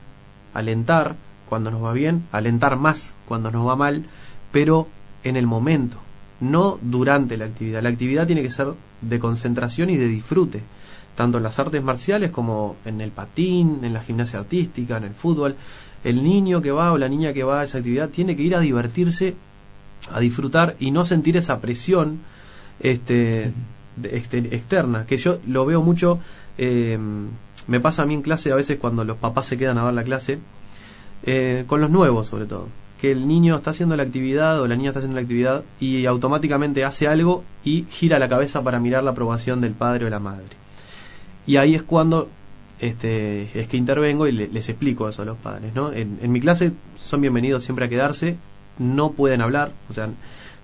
alentar 0.54 1.16
cuando 1.50 1.72
nos 1.72 1.84
va 1.84 1.94
bien, 1.94 2.28
alentar 2.32 2.78
más 2.78 3.16
cuando 3.28 3.52
nos 3.52 3.68
va 3.68 3.76
mal, 3.76 4.06
pero 4.52 4.88
en 5.24 5.38
el 5.38 5.48
momento, 5.48 5.98
no 6.40 6.78
durante 6.82 7.38
la 7.38 7.46
actividad. 7.46 7.82
La 7.82 7.90
actividad 7.90 8.28
tiene 8.28 8.44
que 8.44 8.52
ser 8.52 8.68
de 9.02 9.20
concentración 9.20 9.90
y 9.90 9.98
de 9.98 10.08
disfrute, 10.08 10.62
tanto 11.16 11.38
en 11.38 11.44
las 11.44 11.58
artes 11.58 11.84
marciales 11.84 12.30
como 12.30 12.76
en 12.86 13.02
el 13.02 13.12
patín, 13.12 13.80
en 13.84 13.94
la 13.94 14.02
gimnasia 14.02 14.40
artística, 14.40 14.98
en 14.98 15.06
el 15.06 15.14
fútbol 15.14 15.56
el 16.04 16.24
niño 16.24 16.62
que 16.62 16.72
va 16.72 16.92
o 16.92 16.98
la 16.98 17.10
niña 17.10 17.34
que 17.34 17.44
va 17.44 17.62
a 17.62 17.64
esa 17.64 17.80
actividad 17.80 18.10
tiene 18.10 18.36
que 18.36 18.44
ir 18.44 18.56
a 18.56 18.60
divertirse, 18.60 19.36
a 20.12 20.20
disfrutar 20.20 20.76
y 20.80 20.92
no 20.92 21.06
sentir 21.06 21.38
esa 21.38 21.60
presión 21.60 22.20
este, 22.80 23.52
externa, 24.04 25.06
que 25.06 25.18
yo 25.18 25.40
lo 25.48 25.66
veo 25.66 25.82
mucho, 25.82 26.20
eh, 26.58 26.98
me 27.68 27.80
pasa 27.80 28.04
a 28.04 28.06
mí 28.06 28.14
en 28.14 28.22
clase 28.22 28.52
a 28.52 28.56
veces 28.56 28.80
cuando 28.80 29.04
los 29.04 29.18
papás 29.18 29.48
se 29.48 29.58
quedan 29.58 29.78
a 29.78 29.86
ver 29.86 29.94
la 29.94 30.04
clase, 30.04 30.40
eh, 31.24 31.64
con 31.68 31.82
los 31.82 31.90
nuevos 31.90 32.28
sobre 32.28 32.46
todo, 32.46 32.68
que 33.02 33.12
el 33.12 33.28
niño 33.28 33.56
está 33.56 33.72
haciendo 33.72 33.98
la 33.98 34.04
actividad 34.04 34.62
o 34.62 34.68
la 34.68 34.76
niña 34.76 34.90
está 34.90 35.00
haciendo 35.00 35.16
la 35.16 35.22
actividad 35.22 35.64
y 35.80 36.06
automáticamente 36.06 36.86
hace 36.86 37.08
algo 37.08 37.44
y 37.64 37.86
gira 37.90 38.20
la 38.20 38.30
cabeza 38.30 38.62
para 38.62 38.80
mirar 38.80 39.04
la 39.04 39.12
aprobación 39.12 39.62
del 39.62 39.74
padre 39.74 40.06
o 40.06 40.10
la 40.10 40.20
madre. 40.20 40.56
Y 41.46 41.58
ahí 41.58 41.76
es 41.76 41.84
cuando 41.84 42.30
este, 42.80 43.60
es 43.60 43.68
que 43.68 43.78
intervengo 43.78 44.28
y 44.28 44.32
le, 44.32 44.48
les 44.48 44.70
explico 44.70 45.08
eso 45.08 45.22
a 45.22 45.26
los 45.26 45.38
padres. 45.38 45.74
¿no? 45.74 45.92
En, 45.92 46.32
mi 46.32 46.40
clase 46.40 46.74
son 46.98 47.22
bienvenidos 47.22 47.64
siempre 47.64 47.86
a 47.86 47.90
quedarse, 47.90 48.38
no 48.78 49.12
pueden 49.12 49.42
hablar, 49.42 49.72
o 49.90 49.94
sea, 49.94 50.10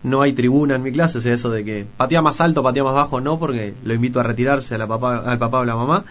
no 0.04 0.22
hay 0.22 0.34
tribuna 0.34 0.76
en 0.76 0.84
mi 0.84 0.92
clase, 0.92 1.18
o 1.18 1.22
sea, 1.22 1.34
eso 1.34 1.50
de 1.50 1.64
que 1.64 1.86
patea 1.98 2.22
más 2.22 2.42
alto, 2.42 2.62
patea 2.62 2.84
más 2.84 2.94
bajo, 2.94 3.22
no, 3.22 3.40
porque 3.40 3.74
lo 3.84 3.94
invito 3.94 4.20
a 4.20 4.24
retirarse 4.24 4.76
a 4.76 4.78
la 4.78 4.88
papá, 4.88 5.18
al 5.20 5.40
papá 5.40 5.60
o 5.60 5.66
la 5.66 5.76
mamá, 5.76 6.04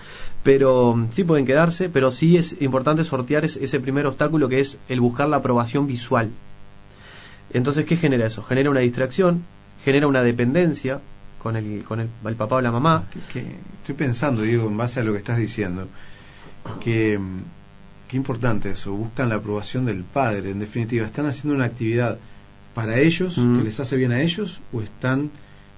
pero 0.43 1.07
sí 1.11 1.25
pueden 1.25 1.47
quedarse, 1.47 1.89
pero 1.89 2.11
sí 2.11 2.37
es 2.37 2.61
importante 2.63 3.05
sortear 3.05 3.45
ese 3.45 3.81
primer 3.81 4.07
obstáculo 4.07 4.49
que 4.49 4.61
es 4.61 4.79
el 4.89 5.01
buscar 5.01 5.29
la 5.29 5.37
aprobación 5.37 5.87
visual. 5.87 6.31
Entonces, 7.53 7.85
¿qué 7.85 7.97
genera 7.97 8.27
eso? 8.27 8.43
Genera 8.43 8.71
una 8.71 8.81
distracción, 8.81 9.45
genera 9.85 10.07
una 10.07 10.23
dependencia, 10.23 11.01
con 11.43 11.57
el, 11.57 11.83
con 11.85 12.01
el, 12.01 12.09
el 12.25 12.37
papá 12.37 12.57
o 12.57 12.61
la 12.61 12.71
mamá. 12.71 13.09
Que, 13.11 13.41
que 13.41 13.47
estoy 13.81 13.95
pensando, 13.97 14.43
digo, 14.43 14.69
en 14.69 14.77
base 14.77 15.01
a 15.01 15.03
lo 15.03 15.13
que 15.13 15.19
estás 15.19 15.39
diciendo, 15.39 15.89
que 16.81 17.19
qué 18.09 18.17
importante 18.17 18.71
eso, 18.71 18.93
buscan 18.93 19.29
la 19.29 19.37
aprobación 19.37 19.85
del 19.85 20.05
padre, 20.05 20.51
en 20.51 20.61
definitiva, 20.61 21.05
¿están 21.05 21.27
haciendo 21.27 21.55
una 21.55 21.65
actividad 21.65 22.19
para 22.75 23.01
ellos, 23.01 23.39
mm. 23.39 23.59
que 23.59 23.65
les 23.65 23.81
hace 23.81 23.97
bien 23.97 24.13
a 24.13 24.23
ellos, 24.23 24.61
o 24.73 24.83
están 24.83 25.31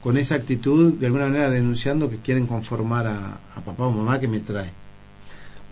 con 0.03 0.19
esa 0.19 0.35
actitud 0.35 0.93
de 0.93 1.07
alguna 1.07 1.27
manera 1.27 1.49
denunciando 1.49 2.11
que 2.11 2.19
quieren 2.19 2.47
conformar 2.47 3.07
a, 3.07 3.39
a 3.57 3.61
papá 3.65 3.87
o 3.87 3.91
mamá 3.91 4.21
que 4.21 4.29
me 4.29 4.41
trae? 4.41 4.71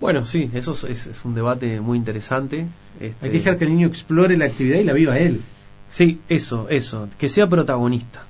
Bueno, 0.01 0.25
sí, 0.25 0.51
eso 0.55 0.73
es, 0.89 1.07
es 1.07 1.25
un 1.25 1.35
debate 1.35 1.81
muy 1.81 1.99
interesante. 1.99 2.67
Este... 2.99 3.27
Hay 3.27 3.31
que 3.31 3.39
dejar 3.39 3.59
que 3.59 3.65
el 3.65 3.71
niño 3.71 3.89
explore 3.89 4.37
la 4.39 4.47
actividad 4.47 4.79
y 4.79 4.85
la 4.85 4.95
viva 4.95 5.19
él. 5.19 5.43
Sí, 5.91 6.21
eso, 6.31 6.69
eso, 6.71 7.09
que 7.19 7.29
sea 7.29 7.47
protagonista. 7.47 8.25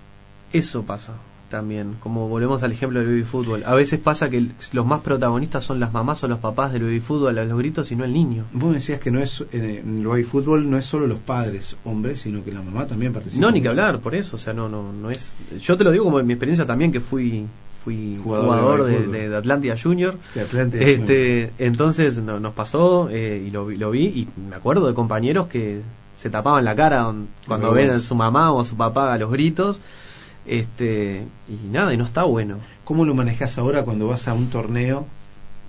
Eso 0.52 0.82
pasa 0.82 1.12
también, 1.52 1.94
como 2.00 2.28
volvemos 2.28 2.64
al 2.64 2.72
ejemplo 2.72 2.98
del 2.98 3.08
baby 3.08 3.22
fútbol. 3.22 3.62
A 3.64 3.74
veces 3.74 4.00
pasa 4.00 4.28
que 4.28 4.48
los 4.72 4.84
más 4.84 5.02
protagonistas 5.02 5.62
son 5.62 5.78
las 5.78 5.92
mamás 5.92 6.24
o 6.24 6.28
los 6.28 6.40
papás 6.40 6.72
del 6.72 6.82
baby 6.82 6.98
fútbol 6.98 7.38
a 7.38 7.44
los 7.44 7.56
gritos 7.56 7.92
y 7.92 7.96
no 7.96 8.04
el 8.04 8.12
niño. 8.12 8.44
Vos 8.52 8.74
decías 8.74 8.98
que 8.98 9.10
no 9.12 9.20
es 9.20 9.44
en 9.52 9.64
el 10.00 10.06
baby 10.06 10.24
fútbol 10.24 10.68
no 10.68 10.76
es 10.78 10.84
solo 10.86 11.06
los 11.06 11.18
padres 11.20 11.76
hombres, 11.84 12.18
sino 12.20 12.42
que 12.44 12.50
la 12.50 12.60
mamá 12.62 12.86
también 12.88 13.12
participa. 13.12 13.40
No, 13.46 13.52
ni 13.52 13.62
que 13.62 13.68
hablar, 13.68 14.00
por 14.00 14.14
eso, 14.16 14.34
o 14.34 14.38
sea, 14.40 14.52
no 14.52 14.68
no 14.68 14.92
no 14.92 15.10
es 15.10 15.32
Yo 15.60 15.76
te 15.76 15.84
lo 15.84 15.92
digo 15.92 16.04
como 16.04 16.18
en 16.18 16.26
mi 16.26 16.32
experiencia 16.32 16.66
también 16.66 16.90
que 16.90 17.00
fui 17.00 17.46
fui 17.84 18.18
Jugador 18.22 18.44
jugador, 18.80 18.84
de 19.12 19.28
de, 19.28 19.36
Atlántida 19.36 19.74
Junior. 19.80 20.16
De 20.34 20.40
Atlántida 20.42 20.82
este, 20.84 21.52
entonces 21.58 22.18
no- 22.22 22.40
nos 22.40 22.54
pasó 22.54 23.08
eh, 23.10 23.44
y 23.46 23.50
lo, 23.50 23.66
vi- 23.66 23.76
lo 23.76 23.90
vi 23.90 24.04
y 24.06 24.28
me 24.48 24.56
acuerdo 24.56 24.86
de 24.86 24.94
compañeros 24.94 25.48
que 25.48 25.80
se 26.16 26.30
tapaban 26.30 26.64
la 26.64 26.74
cara 26.76 27.12
cuando 27.48 27.72
ven 27.72 27.90
a 27.90 27.98
su 27.98 28.14
mamá 28.14 28.52
o 28.52 28.60
a 28.60 28.64
su 28.64 28.76
papá 28.76 29.12
a 29.12 29.18
los 29.18 29.30
gritos. 29.32 29.80
Este, 30.46 31.24
y 31.48 31.68
nada, 31.70 31.94
y 31.94 31.96
no 31.96 32.04
está 32.04 32.24
bueno. 32.24 32.58
¿Cómo 32.84 33.04
lo 33.04 33.14
manejas 33.14 33.58
ahora 33.58 33.84
cuando 33.84 34.08
vas 34.08 34.26
a 34.28 34.34
un 34.34 34.48
torneo 34.50 35.06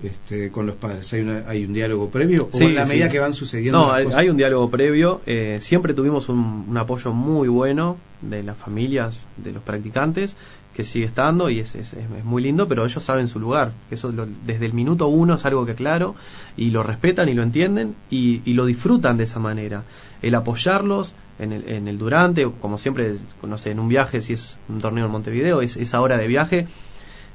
este, 0.04 0.50
con 0.52 0.66
los 0.66 0.76
padres? 0.76 1.12
¿Hay, 1.14 1.22
una, 1.22 1.44
¿Hay 1.48 1.64
un 1.66 1.74
diálogo 1.74 2.10
previo? 2.10 2.50
¿O 2.52 2.58
Sí, 2.58 2.66
en 2.66 2.76
la 2.76 2.86
sí. 2.86 2.90
medida 2.94 3.10
que 3.10 3.20
van 3.20 3.34
sucediendo 3.34 3.78
No, 3.80 3.92
hay, 3.92 4.08
hay 4.16 4.30
un 4.30 4.38
diálogo 4.38 4.70
previo. 4.70 5.22
eh, 5.26 5.60
siempre 5.62 5.94
tuvimos 5.94 6.28
un, 6.30 6.66
un 6.68 6.78
apoyo 6.78 7.14
muy 7.14 7.48
bueno 7.48 7.98
de 8.22 8.42
las 8.44 8.58
familias, 8.58 9.26
de 9.38 9.52
los 9.52 9.62
practicantes, 9.64 10.36
que 10.74 10.84
sigue 10.84 11.06
estando 11.06 11.50
y 11.50 11.60
es, 11.60 11.76
es, 11.76 11.94
es 11.94 12.26
muy 12.26 12.42
lindo, 12.42 12.68
pero 12.68 12.84
ellos 12.86 13.04
saben 13.04 13.28
su 13.28 13.40
lugar. 13.40 13.72
Eso 13.92 14.12
lo- 14.12 14.28
desde 14.46 14.66
el 14.66 14.74
minuto 14.74 15.08
uno 15.08 15.36
es 15.36 15.46
algo 15.46 15.66
que 15.66 15.76
claro 15.76 16.16
y 16.58 16.72
lo 16.72 16.82
respetan 16.84 17.30
y 17.30 17.34
lo 17.34 17.44
entienden 17.44 17.96
y, 18.10 18.42
y 18.44 18.54
lo 18.54 18.66
disfrutan 18.66 19.18
de 19.18 19.26
esa 19.26 19.40
manera. 19.40 19.84
El 20.22 20.34
apoyarlos 20.36 21.14
en 21.40 21.52
el, 21.52 21.70
en 21.70 21.88
el 21.88 21.98
durante, 21.98 22.50
como 22.62 22.78
siempre, 22.78 23.14
no 23.44 23.58
sé, 23.58 23.72
en 23.72 23.80
un 23.80 23.88
viaje, 23.88 24.22
si 24.22 24.34
es 24.34 24.58
un 24.70 24.80
torneo 24.82 25.06
en 25.06 25.12
Montevideo, 25.12 25.62
es 25.62 25.78
esa 25.78 26.02
hora 26.02 26.18
de 26.18 26.28
viaje 26.28 26.68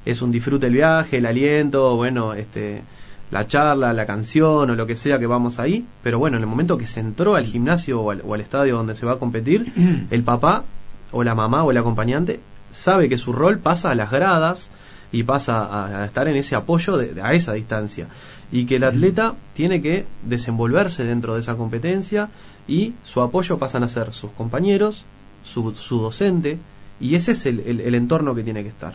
es 0.05 0.21
un 0.21 0.31
disfrute 0.31 0.67
el 0.67 0.73
viaje, 0.73 1.17
el 1.17 1.25
aliento, 1.25 1.95
bueno, 1.95 2.33
este 2.33 2.83
la 3.31 3.45
charla, 3.45 3.93
la 3.93 4.05
canción 4.07 4.69
o 4.71 4.75
lo 4.75 4.87
que 4.87 4.95
sea 4.95 5.19
que 5.19 5.27
vamos 5.27 5.59
ahí, 5.59 5.85
pero 6.01 6.17
bueno, 6.17 6.37
en 6.37 6.43
el 6.43 6.49
momento 6.49 6.77
que 6.79 6.87
se 6.87 6.99
entró 6.99 7.35
al 7.35 7.45
gimnasio 7.45 8.01
o 8.01 8.09
al, 8.09 8.21
o 8.25 8.33
al 8.33 8.41
estadio 8.41 8.75
donde 8.75 8.95
se 8.95 9.05
va 9.05 9.13
a 9.13 9.19
competir, 9.19 9.71
el 10.09 10.23
papá 10.23 10.63
o 11.11 11.23
la 11.23 11.35
mamá 11.35 11.63
o 11.63 11.69
el 11.71 11.77
acompañante 11.77 12.39
sabe 12.71 13.09
que 13.09 13.17
su 13.17 13.33
rol 13.33 13.59
pasa 13.59 13.91
a 13.91 13.95
las 13.95 14.11
gradas 14.11 14.69
y 15.11 15.23
pasa 15.23 15.59
a, 15.65 16.01
a 16.01 16.05
estar 16.05 16.27
en 16.27 16.35
ese 16.35 16.55
apoyo 16.55 16.97
de, 16.97 17.21
a 17.21 17.33
esa 17.33 17.53
distancia 17.53 18.07
y 18.51 18.65
que 18.65 18.75
el 18.75 18.83
atleta 18.83 19.33
tiene 19.53 19.81
que 19.81 20.05
desenvolverse 20.23 21.03
dentro 21.03 21.33
de 21.33 21.39
esa 21.41 21.55
competencia 21.55 22.29
y 22.67 22.93
su 23.03 23.21
apoyo 23.21 23.57
pasan 23.57 23.83
a 23.83 23.87
ser 23.87 24.13
sus 24.13 24.31
compañeros, 24.31 25.05
su, 25.43 25.73
su 25.73 25.99
docente 26.01 26.59
y 26.99 27.15
ese 27.15 27.31
es 27.31 27.45
el- 27.45 27.61
el- 27.61 27.81
el 27.81 27.95
entorno 27.95 28.35
que 28.35 28.43
tiene 28.43 28.61
que 28.63 28.69
estar. 28.69 28.93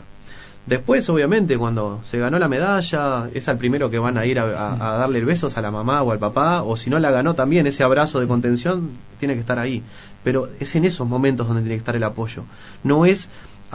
Después, 0.67 1.07
obviamente, 1.11 1.59
cuando 1.59 2.01
se 2.05 2.19
ganó 2.19 2.39
la 2.39 2.49
medalla, 2.49 3.29
es 3.35 3.49
al 3.49 3.59
primero 3.59 3.91
que 3.91 3.99
van 3.99 4.17
a 4.17 4.25
ir 4.25 4.39
a, 4.39 4.45
a- 4.45 4.95
a 4.95 4.99
darle 4.99 5.23
besos 5.23 5.59
a 5.59 5.61
la 5.61 5.71
mamá 5.71 6.03
o 6.03 6.11
al 6.11 6.19
papá, 6.19 6.63
o 6.63 6.75
si 6.77 6.89
no 6.89 6.99
la 6.99 7.11
ganó 7.11 7.35
también, 7.35 7.67
ese 7.67 7.83
abrazo 7.83 8.19
de 8.19 8.27
contención 8.27 8.93
tiene 9.19 9.35
que 9.35 9.41
estar 9.41 9.59
ahí. 9.59 9.83
Pero 10.23 10.49
es 10.61 10.75
en 10.75 10.87
esos 10.87 11.07
momentos 11.07 11.47
donde 11.49 11.61
tiene 11.63 11.75
que 11.75 11.81
estar 11.81 11.97
el 11.97 12.05
apoyo. 12.05 12.45
No 12.83 13.05
es 13.05 13.29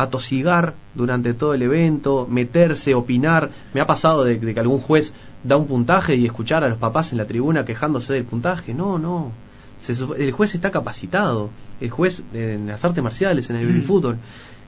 atosigar 0.04 0.74
durante 0.96 1.34
todo 1.34 1.54
el 1.54 1.62
evento, 1.62 2.28
meterse, 2.30 2.94
opinar. 2.96 3.50
Me 3.74 3.82
ha 3.82 3.86
pasado 3.86 4.24
de, 4.24 4.38
de 4.40 4.54
que 4.54 4.60
algún 4.60 4.80
juez 4.80 5.14
da 5.44 5.58
un 5.58 5.68
puntaje 5.68 6.16
y 6.16 6.26
escuchar 6.26 6.64
a 6.64 6.70
los 6.70 6.78
papás 6.78 7.12
en 7.12 7.18
la 7.18 7.26
tribuna 7.26 7.66
quejándose 7.66 8.14
del 8.14 8.24
puntaje. 8.24 8.74
No, 8.74 8.98
no. 8.98 9.32
Se 9.80 9.94
el 10.18 10.32
juez 10.32 10.56
está 10.56 10.72
capacitado. 10.72 11.50
El 11.82 11.90
juez 11.90 12.22
en 12.34 12.68
las 12.68 12.84
artes 12.84 13.04
marciales, 13.04 13.50
en 13.50 13.56
el 13.58 13.82
fútbol, 13.82 14.18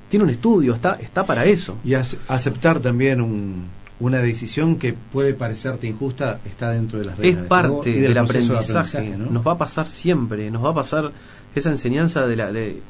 tiene 0.09 0.23
un 0.25 0.29
estudio, 0.31 0.73
está, 0.73 0.93
está 1.01 1.25
para 1.25 1.45
eso. 1.45 1.75
Y 1.83 1.93
ace- 1.95 2.17
aceptar 2.27 2.79
también 2.79 3.21
un- 3.21 3.65
una 3.99 4.19
decisión 4.19 4.77
que 4.77 4.93
puede 4.93 5.33
parecerte 5.33 5.87
injusta 5.87 6.39
está 6.45 6.71
dentro 6.71 6.97
de 6.99 7.05
las 7.05 7.13
Es 7.15 7.19
reglas 7.21 7.35
del 7.37 7.47
juego 7.47 7.77
parte 7.77 7.89
y 7.91 7.93
del, 7.99 8.13
del 8.15 8.23
proceso 8.25 8.53
de 8.53 8.59
aprendizaje. 8.59 8.97
aprendizaje, 8.97 9.23
¿no? 9.29 9.31
Nos 9.31 9.47
va 9.47 9.51
a 9.53 9.57
pasar 9.57 9.87
siempre, 9.89 10.49
nos 10.51 10.65
va 10.65 10.69
a 10.71 10.73
pasar 10.73 11.11
esa 11.55 11.69
enseñanza 11.69 12.25
de 12.25 12.35
la 12.35 12.51
de 12.51 12.81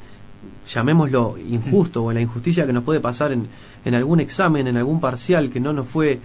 llamémoslo 0.66 1.36
injusto 1.38 2.04
o 2.04 2.12
la 2.12 2.20
injusticia 2.20 2.66
que 2.66 2.72
nos 2.72 2.84
puede 2.84 3.00
pasar 3.00 3.32
en, 3.32 3.48
en 3.84 3.94
algún 3.94 4.20
examen, 4.20 4.66
en 4.66 4.76
algún 4.76 5.00
parcial 5.00 5.50
que 5.50 5.60
no 5.60 5.72
nos 5.72 5.88
fue 5.88 6.20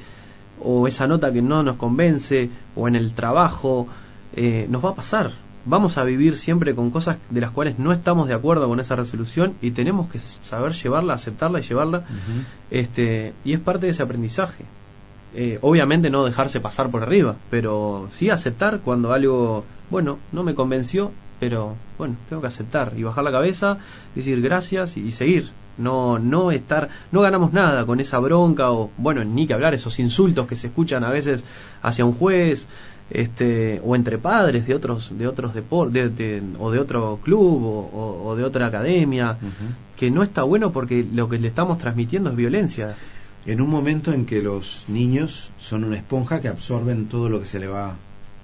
o 0.60 0.88
esa 0.88 1.08
nota 1.08 1.32
que 1.32 1.42
no 1.42 1.64
nos 1.64 1.78
convence 1.78 2.50
o 2.76 2.88
en 2.88 2.96
el 2.96 3.14
trabajo, 3.14 3.88
eh, 4.36 4.68
nos 4.70 4.84
va 4.84 4.90
a 4.90 4.96
pasar. 4.96 5.32
Vamos 5.66 5.98
a 5.98 6.04
vivir 6.04 6.38
siempre 6.38 6.74
con 6.76 6.92
cosas 6.92 7.18
de 7.30 7.42
las 7.42 7.52
cuales 7.52 7.78
no 7.78 7.92
estamos 7.92 8.28
de 8.28 8.34
acuerdo 8.34 8.68
con 8.70 8.80
esa 8.80 8.96
resolución 8.96 9.56
y 9.62 9.72
tenemos 9.72 10.08
que 10.10 10.20
saber 10.20 10.72
llevarla, 10.72 11.14
aceptarla 11.14 11.60
y 11.60 11.64
llevarla. 11.64 12.06
Este, 12.72 13.34
y 13.44 13.54
es 13.54 13.60
parte 13.60 13.88
de 13.88 13.92
ese 13.92 14.04
aprendizaje. 14.04 14.64
Eh, 15.40 15.60
obviamente 15.62 16.10
no 16.10 16.26
dejarse 16.26 16.60
pasar 16.60 16.90
por 16.90 17.04
arriba, 17.04 17.36
pero 17.52 18.08
sí 18.10 18.32
aceptar 18.32 18.80
cuando 18.80 19.14
algo, 19.14 19.64
bueno, 19.92 20.18
no 20.32 20.42
me 20.42 20.56
convenció, 20.56 21.12
pero 21.40 21.76
bueno, 22.00 22.16
tengo 22.28 22.42
que 22.42 22.48
aceptar 22.48 22.94
y 22.98 23.04
bajar 23.04 23.24
la 23.24 23.32
cabeza, 23.32 23.78
decir 24.16 24.42
gracias 24.42 24.98
y, 24.98 25.02
y 25.02 25.12
seguir. 25.12 25.52
No, 25.78 26.18
no 26.18 26.50
estar, 26.52 26.90
no 27.12 27.22
ganamos 27.22 27.54
nada 27.54 27.86
con 27.86 28.00
esa 28.00 28.18
bronca 28.18 28.72
o, 28.72 28.90
bueno, 28.98 29.24
ni 29.24 29.46
que 29.46 29.54
hablar 29.54 29.76
esos 29.76 30.00
insultos 30.00 30.48
que 30.48 30.56
se 30.56 30.68
escuchan 30.68 31.04
a 31.04 31.12
veces 31.12 31.44
hacia 31.84 32.04
un 32.04 32.14
juez, 32.14 32.66
este, 33.12 33.80
o 33.86 33.96
entre 33.96 34.18
padres 34.18 34.66
de 34.68 34.74
otros, 34.74 35.16
de 35.18 35.28
otros 35.28 35.54
deportes, 35.54 36.12
o 36.60 36.72
de 36.72 36.80
otro 36.80 37.20
club 37.24 37.64
o, 37.64 37.90
o- 37.94 38.28
o 38.30 38.36
de 38.36 38.44
otra 38.44 38.66
academia, 38.66 39.38
que 39.96 40.10
no 40.10 40.24
está 40.24 40.42
bueno 40.44 40.72
porque 40.72 41.06
lo 41.14 41.30
que 41.30 41.38
le 41.38 41.48
estamos 41.48 41.78
transmitiendo 41.78 42.32
es 42.32 42.36
violencia. 42.36 42.96
En 43.48 43.62
un 43.62 43.70
momento 43.70 44.14
en 44.14 44.26
que 44.26 44.42
los 44.42 44.86
niños 44.88 45.52
son 45.58 45.84
una 45.84 45.96
esponja 45.98 46.42
que 46.42 46.50
absorben 46.50 47.08
todo 47.08 47.30
lo 47.30 47.40
que 47.40 47.46
se 47.46 47.60
le 47.60 47.68
va 47.68 47.96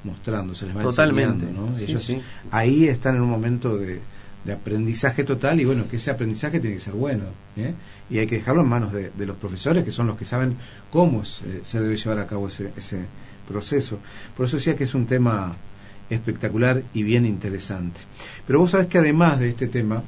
mostrando, 0.04 0.56
se 0.56 0.66
les 0.66 0.76
va 0.76 0.82
Totalmente. 0.82 1.46
enseñando, 1.46 1.70
¿no? 1.72 1.78
Sí, 1.78 1.84
Ellos 1.86 2.04
sí. 2.04 2.22
ahí 2.52 2.88
están 2.88 3.16
en 3.18 3.22
un 3.22 3.30
momento 3.30 3.78
de, 3.78 4.00
de 4.46 4.54
aprendizaje 4.54 5.24
total 5.24 5.60
y 5.62 5.66
bueno, 5.66 5.88
que 5.90 5.98
ese 5.98 6.10
aprendizaje 6.12 6.60
tiene 6.60 6.76
que 6.78 6.82
ser 6.82 6.94
bueno 6.94 7.26
¿eh? 7.58 7.74
y 8.10 8.18
hay 8.18 8.28
que 8.28 8.36
dejarlo 8.36 8.62
en 8.62 8.68
manos 8.70 8.92
de, 8.94 9.12
de 9.12 9.26
los 9.26 9.38
profesores 9.38 9.84
que 9.84 9.92
son 9.92 10.08
los 10.08 10.18
que 10.18 10.26
saben 10.26 10.56
cómo 10.92 11.24
se, 11.26 11.64
se 11.64 11.80
debe 11.82 11.96
llevar 11.98 12.20
a 12.20 12.28
cabo 12.28 12.48
ese, 12.48 12.72
ese 12.78 13.00
proceso. 13.48 14.00
Por 14.36 14.46
eso 14.46 14.58
decía 14.58 14.76
que 14.76 14.86
es 14.86 14.94
un 14.96 15.06
tema 15.06 15.54
espectacular 16.10 16.84
y 16.94 17.04
bien 17.04 17.26
interesante. 17.26 18.00
Pero 18.46 18.60
vos 18.60 18.72
sabés 18.72 18.88
que 18.88 18.98
además 19.00 19.40
de 19.40 19.50
este 19.50 19.68
tema, 19.68 20.04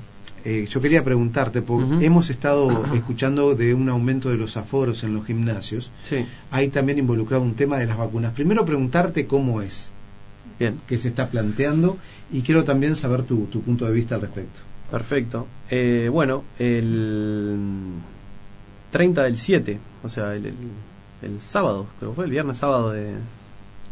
eh, 0.46 0.66
yo 0.70 0.80
quería 0.80 1.04
preguntarte, 1.04 1.62
porque 1.62 2.06
hemos 2.06 2.30
estado 2.30 2.86
escuchando 2.94 3.56
de 3.56 3.74
un 3.74 3.90
aumento 3.90 4.30
de 4.30 4.38
los 4.38 4.56
aforos 4.58 5.04
en 5.04 5.14
los 5.16 5.26
gimnasios, 5.26 5.92
Sí, 6.08 6.26
hay 6.52 6.68
también 6.70 7.00
involucrado 7.00 7.44
un 7.44 7.56
tema 7.56 7.78
de 7.80 7.88
las 7.88 7.98
vacunas. 7.98 8.32
Primero 8.34 8.64
preguntarte 8.64 9.26
cómo 9.28 9.62
es, 9.62 9.92
bien, 10.60 10.80
qué 10.88 10.98
se 11.00 11.08
está 11.10 11.30
planteando 11.30 11.98
y 12.32 12.42
quiero 12.44 12.64
también 12.64 12.96
saber 12.96 13.24
tu, 13.24 13.46
tu 13.48 13.62
punto 13.62 13.86
de 13.86 13.92
vista 13.94 14.16
al 14.16 14.22
respecto. 14.22 14.62
perfecto. 14.92 15.48
Eh, 15.70 16.10
bueno, 16.12 16.44
el 16.60 17.80
30 18.92 19.24
del 19.24 19.38
7, 19.38 19.80
o 20.04 20.10
sea, 20.10 20.34
el, 20.36 20.46
el- 20.46 20.56
el 21.22 21.40
sábado, 21.42 21.88
creo 21.98 22.12
que 22.12 22.16
fue 22.18 22.26
el 22.26 22.32
viernes 22.32 22.58
sábado 22.60 22.92
de, 22.92 23.14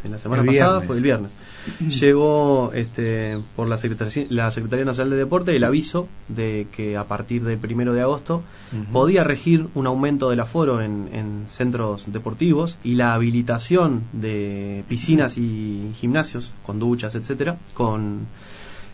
de 0.03 0.10
la 0.10 0.17
semana 0.17 0.43
pasada, 0.43 0.81
fue 0.81 0.98
el 0.98 1.03
viernes. 1.03 1.36
Llegó 1.79 2.72
este, 2.74 3.39
por 3.55 3.67
la 3.67 3.77
Secretaría, 3.77 4.25
la 4.29 4.51
Secretaría 4.51 4.86
Nacional 4.86 5.12
de 5.12 5.17
Deporte 5.17 5.55
el 5.55 5.63
aviso 5.63 6.07
de 6.27 6.67
que 6.75 6.98
a 6.98 7.05
partir 7.05 7.43
del 7.43 7.57
primero 7.57 7.93
de 7.93 8.01
agosto 8.01 8.43
podía 8.91 9.24
regir 9.24 9.67
un 9.75 9.88
aumento 9.88 10.29
del 10.29 10.39
aforo 10.39 10.81
en, 10.81 11.10
en 11.13 11.43
centros 11.48 12.12
deportivos 12.12 12.77
y 12.83 12.95
la 12.95 13.13
habilitación 13.13 14.03
de 14.12 14.83
piscinas 14.88 15.38
y 15.38 15.91
gimnasios 15.95 16.53
con 16.65 16.79
duchas, 16.79 17.15
etcétera, 17.15 17.57
con 17.74 18.27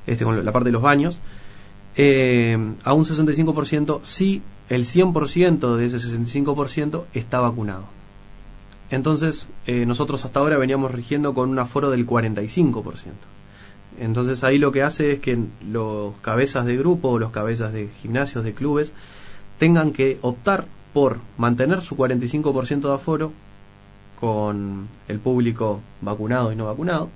este 0.05 0.23
con 0.23 0.43
la 0.43 0.51
parte 0.51 0.69
de 0.69 0.73
los 0.73 0.81
baños 0.81 1.19
eh, 2.01 2.57
a 2.83 2.93
un 2.93 3.03
65% 3.03 3.99
si 4.03 4.41
el 4.69 4.85
100% 4.85 5.75
de 5.75 5.85
ese 5.85 5.97
65% 5.97 7.03
está 7.13 7.39
vacunado. 7.41 7.85
Entonces, 8.91 9.47
eh, 9.67 9.85
nosotros 9.85 10.25
hasta 10.25 10.39
ahora 10.39 10.57
veníamos 10.57 10.91
rigiendo 10.91 11.33
con 11.33 11.49
un 11.49 11.59
aforo 11.59 11.91
del 11.91 12.07
45%. 12.07 13.13
Entonces 13.99 14.43
ahí 14.43 14.57
lo 14.57 14.71
que 14.71 14.81
hace 14.81 15.13
es 15.13 15.19
que 15.19 15.37
los 15.69 16.15
cabezas 16.17 16.65
de 16.65 16.77
grupo 16.77 17.19
los 17.19 17.31
cabezas 17.31 17.73
de 17.73 17.89
gimnasios, 18.01 18.43
de 18.43 18.53
clubes, 18.53 18.93
tengan 19.57 19.91
que 19.91 20.17
optar 20.21 20.65
por 20.93 21.17
mantener 21.37 21.81
su 21.81 21.97
45% 21.97 22.81
de 22.81 22.93
aforo 22.93 23.31
con 24.19 24.87
el 25.07 25.19
público 25.19 25.81
vacunado 26.01 26.51
y 26.51 26.55
no 26.55 26.65
vacunado, 26.65 27.09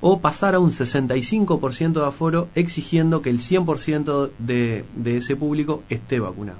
o 0.00 0.20
pasar 0.20 0.54
a 0.54 0.58
un 0.58 0.70
65% 0.70 1.92
de 1.92 2.06
aforo 2.06 2.48
exigiendo 2.54 3.22
que 3.22 3.30
el 3.30 3.38
100% 3.38 4.30
de, 4.38 4.84
de 4.94 5.16
ese 5.16 5.36
público 5.36 5.82
esté 5.88 6.20
vacunado. 6.20 6.58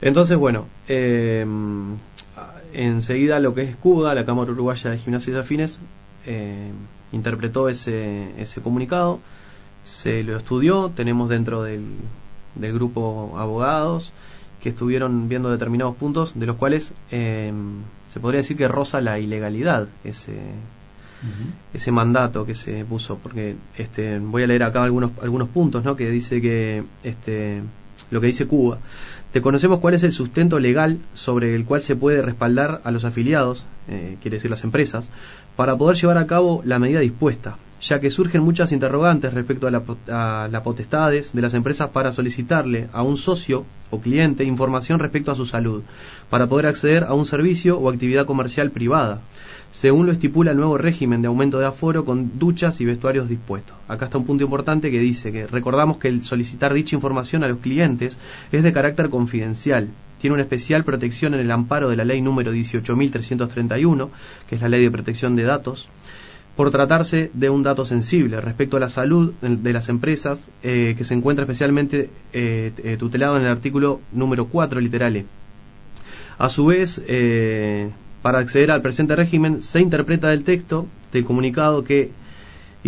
Entonces, 0.00 0.36
bueno, 0.36 0.66
eh, 0.88 1.44
enseguida 2.72 3.40
lo 3.40 3.54
que 3.54 3.62
es 3.62 3.76
CUDA, 3.76 4.14
la 4.14 4.24
Cámara 4.24 4.52
Uruguaya 4.52 4.90
de 4.90 4.98
Gimnasios 4.98 5.36
y 5.36 5.40
Afines, 5.40 5.80
eh, 6.26 6.70
interpretó 7.12 7.68
ese, 7.68 8.40
ese 8.40 8.60
comunicado, 8.60 9.20
se 9.84 10.22
lo 10.22 10.36
estudió, 10.36 10.90
tenemos 10.94 11.28
dentro 11.28 11.62
del, 11.62 11.84
del 12.54 12.72
grupo 12.72 13.34
abogados 13.38 14.12
que 14.60 14.70
estuvieron 14.70 15.28
viendo 15.28 15.50
determinados 15.50 15.94
puntos, 15.96 16.38
de 16.38 16.46
los 16.46 16.56
cuales 16.56 16.92
eh, 17.10 17.52
se 18.06 18.20
podría 18.20 18.38
decir 18.38 18.56
que 18.56 18.66
roza 18.66 19.00
la 19.00 19.18
ilegalidad 19.18 19.88
ese, 20.02 20.32
ese 21.72 21.92
mandato 21.92 22.44
que 22.44 22.54
se 22.54 22.84
puso 22.84 23.18
porque 23.18 23.56
este 23.76 24.18
voy 24.18 24.42
a 24.42 24.46
leer 24.46 24.62
acá 24.64 24.82
algunos 24.82 25.12
algunos 25.22 25.48
puntos 25.48 25.84
¿no? 25.84 25.96
que 25.96 26.10
dice 26.10 26.40
que 26.40 26.84
este 27.02 27.62
lo 28.10 28.20
que 28.20 28.28
dice 28.28 28.46
Cuba. 28.46 28.78
Desconocemos 29.36 29.80
cuál 29.80 29.92
es 29.92 30.02
el 30.02 30.12
sustento 30.12 30.58
legal 30.58 30.98
sobre 31.12 31.54
el 31.54 31.66
cual 31.66 31.82
se 31.82 31.94
puede 31.94 32.22
respaldar 32.22 32.80
a 32.84 32.90
los 32.90 33.04
afiliados, 33.04 33.66
eh, 33.86 34.16
quiere 34.22 34.38
decir 34.38 34.50
las 34.50 34.64
empresas, 34.64 35.10
para 35.56 35.76
poder 35.76 35.98
llevar 35.98 36.16
a 36.16 36.26
cabo 36.26 36.62
la 36.64 36.78
medida 36.78 37.00
dispuesta, 37.00 37.58
ya 37.80 38.00
que 38.00 38.10
surgen 38.10 38.42
muchas 38.42 38.72
interrogantes 38.72 39.34
respecto 39.34 39.66
a, 39.66 40.48
las 40.50 40.62
potestades 40.62 41.32
de 41.32 41.42
las 41.42 41.54
empresas 41.54 41.90
para 41.90 42.12
solicitarle 42.12 42.88
a 42.92 43.02
un 43.02 43.16
socio 43.16 43.64
o 43.90 44.00
cliente 44.00 44.44
información 44.44 44.98
respecto 44.98 45.30
a 45.30 45.36
su 45.36 45.46
salud, 45.46 45.82
para 46.30 46.46
poder 46.46 46.66
acceder 46.66 47.04
a 47.04 47.14
un 47.14 47.26
servicio 47.26 47.78
o 47.78 47.90
actividad 47.90 48.26
comercial 48.26 48.70
privada 48.70 49.20
según 49.70 50.06
lo 50.06 50.12
estipula 50.12 50.52
el 50.52 50.56
nuevo 50.56 50.78
régimen 50.78 51.20
de 51.20 51.28
aumento 51.28 51.58
de 51.58 51.66
aforo 51.66 52.06
con 52.06 52.38
duchas 52.38 52.80
y 52.80 52.86
vestuarios 52.86 53.28
dispuestos. 53.28 53.76
Acá 53.88 54.06
está 54.06 54.16
un 54.16 54.24
punto 54.24 54.42
importante 54.42 54.90
que 54.90 54.98
dice 54.98 55.32
que 55.32 55.46
recordamos 55.46 55.98
que 55.98 56.08
el 56.08 56.22
solicitar 56.22 56.72
dicha 56.72 56.96
información 56.96 57.44
a 57.44 57.48
los 57.48 57.58
clientes 57.58 58.18
es 58.52 58.62
de 58.62 58.72
carácter 58.72 59.10
confidencial. 59.10 59.90
Tiene 60.18 60.34
una 60.34 60.44
especial 60.44 60.84
protección 60.84 61.34
en 61.34 61.40
el 61.40 61.50
amparo 61.50 61.90
de 61.90 61.96
la 61.96 62.06
ley 62.06 62.22
número 62.22 62.54
18.331, 62.54 64.08
que 64.48 64.54
es 64.54 64.62
la 64.62 64.68
ley 64.68 64.82
de 64.82 64.90
protección 64.90 65.36
de 65.36 65.42
datos, 65.42 65.90
por 66.56 66.70
tratarse 66.70 67.30
de 67.34 67.50
un 67.50 67.62
dato 67.62 67.84
sensible 67.84 68.40
respecto 68.40 68.78
a 68.78 68.80
la 68.80 68.88
salud 68.88 69.34
de 69.42 69.72
las 69.72 69.90
empresas, 69.90 70.42
eh, 70.62 70.94
que 70.96 71.04
se 71.04 71.12
encuentra 71.12 71.44
especialmente 71.44 72.08
eh, 72.32 72.72
eh, 72.78 72.96
tutelado 72.96 73.36
en 73.36 73.42
el 73.42 73.48
artículo 73.48 74.00
número 74.10 74.46
4, 74.46 74.80
literal 74.80 75.16
E. 75.16 75.26
A 76.38 76.48
su 76.48 76.66
vez, 76.66 77.00
para 78.20 78.40
acceder 78.40 78.70
al 78.70 78.82
presente 78.82 79.16
régimen 79.16 79.62
se 79.62 79.80
interpreta 79.80 80.28
del 80.28 80.44
texto 80.44 80.86
del 81.12 81.24
comunicado 81.24 81.82
que 81.82 82.10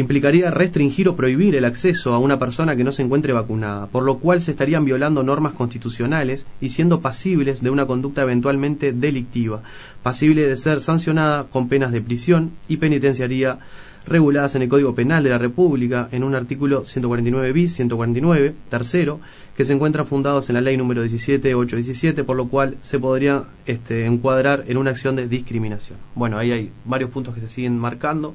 implicaría 0.00 0.52
restringir 0.52 1.08
o 1.08 1.16
prohibir 1.16 1.56
el 1.56 1.64
acceso 1.64 2.14
a 2.14 2.18
una 2.18 2.38
persona 2.38 2.76
que 2.76 2.84
no 2.84 2.92
se 2.92 3.02
encuentre 3.02 3.32
vacunada, 3.32 3.88
por 3.88 4.04
lo 4.04 4.18
cual 4.18 4.40
se 4.40 4.52
estarían 4.52 4.84
violando 4.84 5.24
normas 5.24 5.54
constitucionales 5.54 6.46
y 6.60 6.70
siendo 6.70 7.00
pasibles 7.00 7.62
de 7.62 7.70
una 7.70 7.86
conducta 7.86 8.22
eventualmente 8.22 8.92
delictiva, 8.92 9.62
pasible 10.04 10.46
de 10.46 10.56
ser 10.56 10.78
sancionada 10.78 11.44
con 11.44 11.68
penas 11.68 11.90
de 11.90 12.00
prisión 12.00 12.52
y 12.68 12.76
penitenciaría 12.76 13.58
reguladas 14.06 14.54
en 14.54 14.62
el 14.62 14.68
Código 14.68 14.94
Penal 14.94 15.24
de 15.24 15.30
la 15.30 15.38
República 15.38 16.08
en 16.12 16.22
un 16.22 16.36
artículo 16.36 16.84
149 16.84 17.52
bis, 17.52 17.74
149, 17.74 18.54
tercero, 18.70 19.18
que 19.56 19.64
se 19.64 19.72
encuentran 19.72 20.06
fundados 20.06 20.48
en 20.48 20.54
la 20.54 20.60
ley 20.60 20.76
número 20.76 21.02
17817, 21.02 22.22
por 22.22 22.36
lo 22.36 22.46
cual 22.48 22.76
se 22.82 23.00
podría 23.00 23.44
este, 23.66 24.06
encuadrar 24.06 24.64
en 24.68 24.76
una 24.76 24.90
acción 24.90 25.16
de 25.16 25.26
discriminación. 25.26 25.98
Bueno, 26.14 26.38
ahí 26.38 26.52
hay 26.52 26.70
varios 26.84 27.10
puntos 27.10 27.34
que 27.34 27.40
se 27.40 27.48
siguen 27.48 27.76
marcando, 27.76 28.34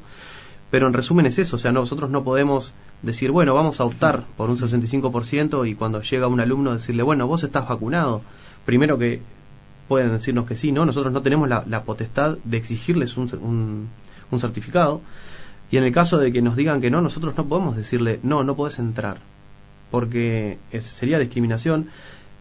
pero 0.73 0.87
en 0.87 0.93
resumen 0.93 1.27
es 1.27 1.37
eso, 1.37 1.57
o 1.57 1.59
sea, 1.59 1.71
nosotros 1.71 2.09
no 2.09 2.23
podemos 2.23 2.73
decir, 3.03 3.29
bueno, 3.29 3.53
vamos 3.53 3.79
a 3.79 3.83
optar 3.83 4.23
por 4.35 4.49
un 4.49 4.57
65% 4.57 5.69
y 5.69 5.75
cuando 5.75 6.01
llega 6.01 6.25
un 6.25 6.39
alumno 6.39 6.73
decirle, 6.73 7.03
bueno, 7.03 7.27
vos 7.27 7.43
estás 7.43 7.69
vacunado, 7.69 8.23
primero 8.65 8.97
que 8.97 9.21
pueden 9.87 10.11
decirnos 10.11 10.47
que 10.47 10.55
sí, 10.55 10.71
¿no? 10.71 10.83
Nosotros 10.83 11.13
no 11.13 11.21
tenemos 11.21 11.47
la, 11.47 11.83
potestad 11.83 12.37
de 12.43 12.57
exigirles 12.57 13.17
un, 13.17 13.87
un 14.31 14.39
certificado, 14.39 15.01
y 15.69 15.77
en 15.77 15.83
el 15.83 15.91
caso 15.91 16.17
de 16.17 16.31
que 16.33 16.41
nos 16.41 16.55
digan 16.55 16.81
que 16.81 16.89
no, 16.89 17.01
nosotros 17.01 17.37
no 17.37 17.45
podemos 17.45 17.75
decirle, 17.75 18.19
no, 18.23 18.43
no 18.43 18.55
puedes 18.55 18.79
entrar, 18.79 19.19
porque 19.91 20.57
sería 20.79 21.19
discriminación, 21.19 21.89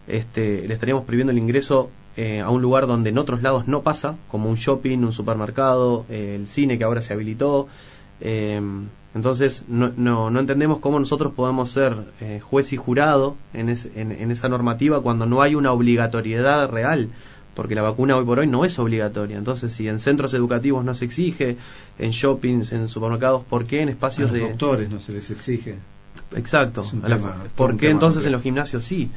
este, 0.07 0.67
le 0.67 0.73
estaríamos 0.73 1.05
prohibiendo 1.05 1.33
el 1.33 1.37
ingreso 1.37 1.91
eh, 2.17 2.41
a 2.41 2.49
un 2.49 2.63
lugar 2.63 2.87
donde 2.87 3.11
en 3.11 3.17
otros 3.19 3.43
lados 3.43 3.67
no 3.67 3.83
pasa, 3.83 4.15
como 4.27 4.49
un 4.49 4.55
shopping, 4.55 4.97
un 4.99 5.13
supermercado, 5.13 6.07
eh, 6.09 6.35
el 6.35 6.47
cine 6.47 6.79
que 6.79 6.83
ahora 6.83 7.01
se 7.01 7.13
habilitó. 7.13 7.67
Eh, 8.21 8.61
entonces 9.15 9.63
no, 9.67 9.91
no, 9.95 10.29
no, 10.29 10.39
entendemos 10.39 10.79
cómo 10.79 10.97
nosotros 10.99 11.33
podemos 11.33 11.69
ser 11.69 11.95
juez 12.41 12.73
y 12.73 12.77
jurado 12.77 13.35
en, 13.53 13.69
en, 13.69 14.31
esa 14.31 14.49
normativa 14.49 15.01
cuando 15.01 15.25
no 15.27 15.41
hay 15.43 15.53
una 15.53 15.71
obligatoriedad 15.71 16.69
real 16.69 17.09
porque 17.53 17.75
la 17.75 17.81
vacuna 17.81 18.17
hoy 18.17 18.25
por 18.25 18.39
hoy 18.39 18.47
no 18.47 18.65
es 18.65 18.79
obligatoria. 18.79 19.37
Entonces, 19.37 19.71
si 19.73 19.87
en 19.87 19.99
centros 19.99 20.33
educativos 20.33 20.83
no 20.83 20.93
se 20.95 21.05
exige, 21.05 21.57
en 21.99 22.11
shoppings, 22.11 22.71
en 22.71 22.87
supermercados, 22.87 23.43
¿por 23.43 23.65
qué 23.65 23.81
en 23.81 23.89
espacios 23.89 24.29
a 24.29 24.31
los 24.31 24.41
de 24.41 24.49
doctores 24.49 24.89
no 24.89 24.99
se 24.99 25.11
les 25.11 25.29
exige? 25.29 25.75
Exacto. 26.35 26.83
¿Por 27.55 27.77
qué 27.77 27.89
entonces 27.89 28.25
en 28.25 28.31
los 28.31 28.41
gimnasios 28.41 28.85
sí? 28.85 29.11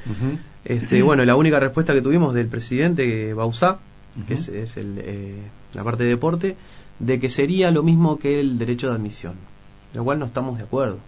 este, 0.64 1.02
bueno, 1.02 1.24
la 1.24 1.37
única 1.37 1.59
respuesta 1.59 1.94
que 1.94 2.02
tuvimos 2.02 2.35
del 2.35 2.48
presidente 2.48 3.32
Bausá, 3.35 3.78
que 4.26 4.35
es, 4.35 4.48
el, 4.48 4.94
eh, 4.98 5.37
la 5.74 5.85
parte 5.85 6.04
de 6.04 6.11
deporte, 6.11 6.56
de 6.98 7.18
que 7.20 7.30
sería 7.30 7.70
lo 7.70 7.82
mismo 7.82 8.18
que 8.18 8.40
el 8.40 8.59
derecho 8.59 8.88
de 8.88 8.94
admisión, 8.94 9.35
lo 9.94 10.04
cual 10.04 10.18
no 10.18 10.26
estamos 10.26 10.59
de 10.59 10.64
acuerdo. 10.64 10.98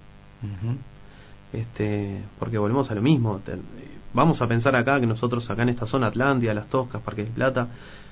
este, 1.53 2.23
porque 2.39 2.59
volvemos 2.59 2.91
a 2.91 2.95
lo 2.95 3.03
mismo 3.03 3.41
vamos 4.15 4.41
a 4.43 4.47
pensar 4.47 4.77
acá 4.77 5.01
que 5.01 5.07
nosotros 5.07 5.49
acá 5.51 5.63
en 5.63 5.71
esta 5.71 5.87
zona 5.87 6.09
Atlántida, 6.09 6.55
Las 6.55 6.69
Toscas, 6.69 7.03
Parque 7.03 7.25
de 7.25 7.31
Plata, 7.31 7.69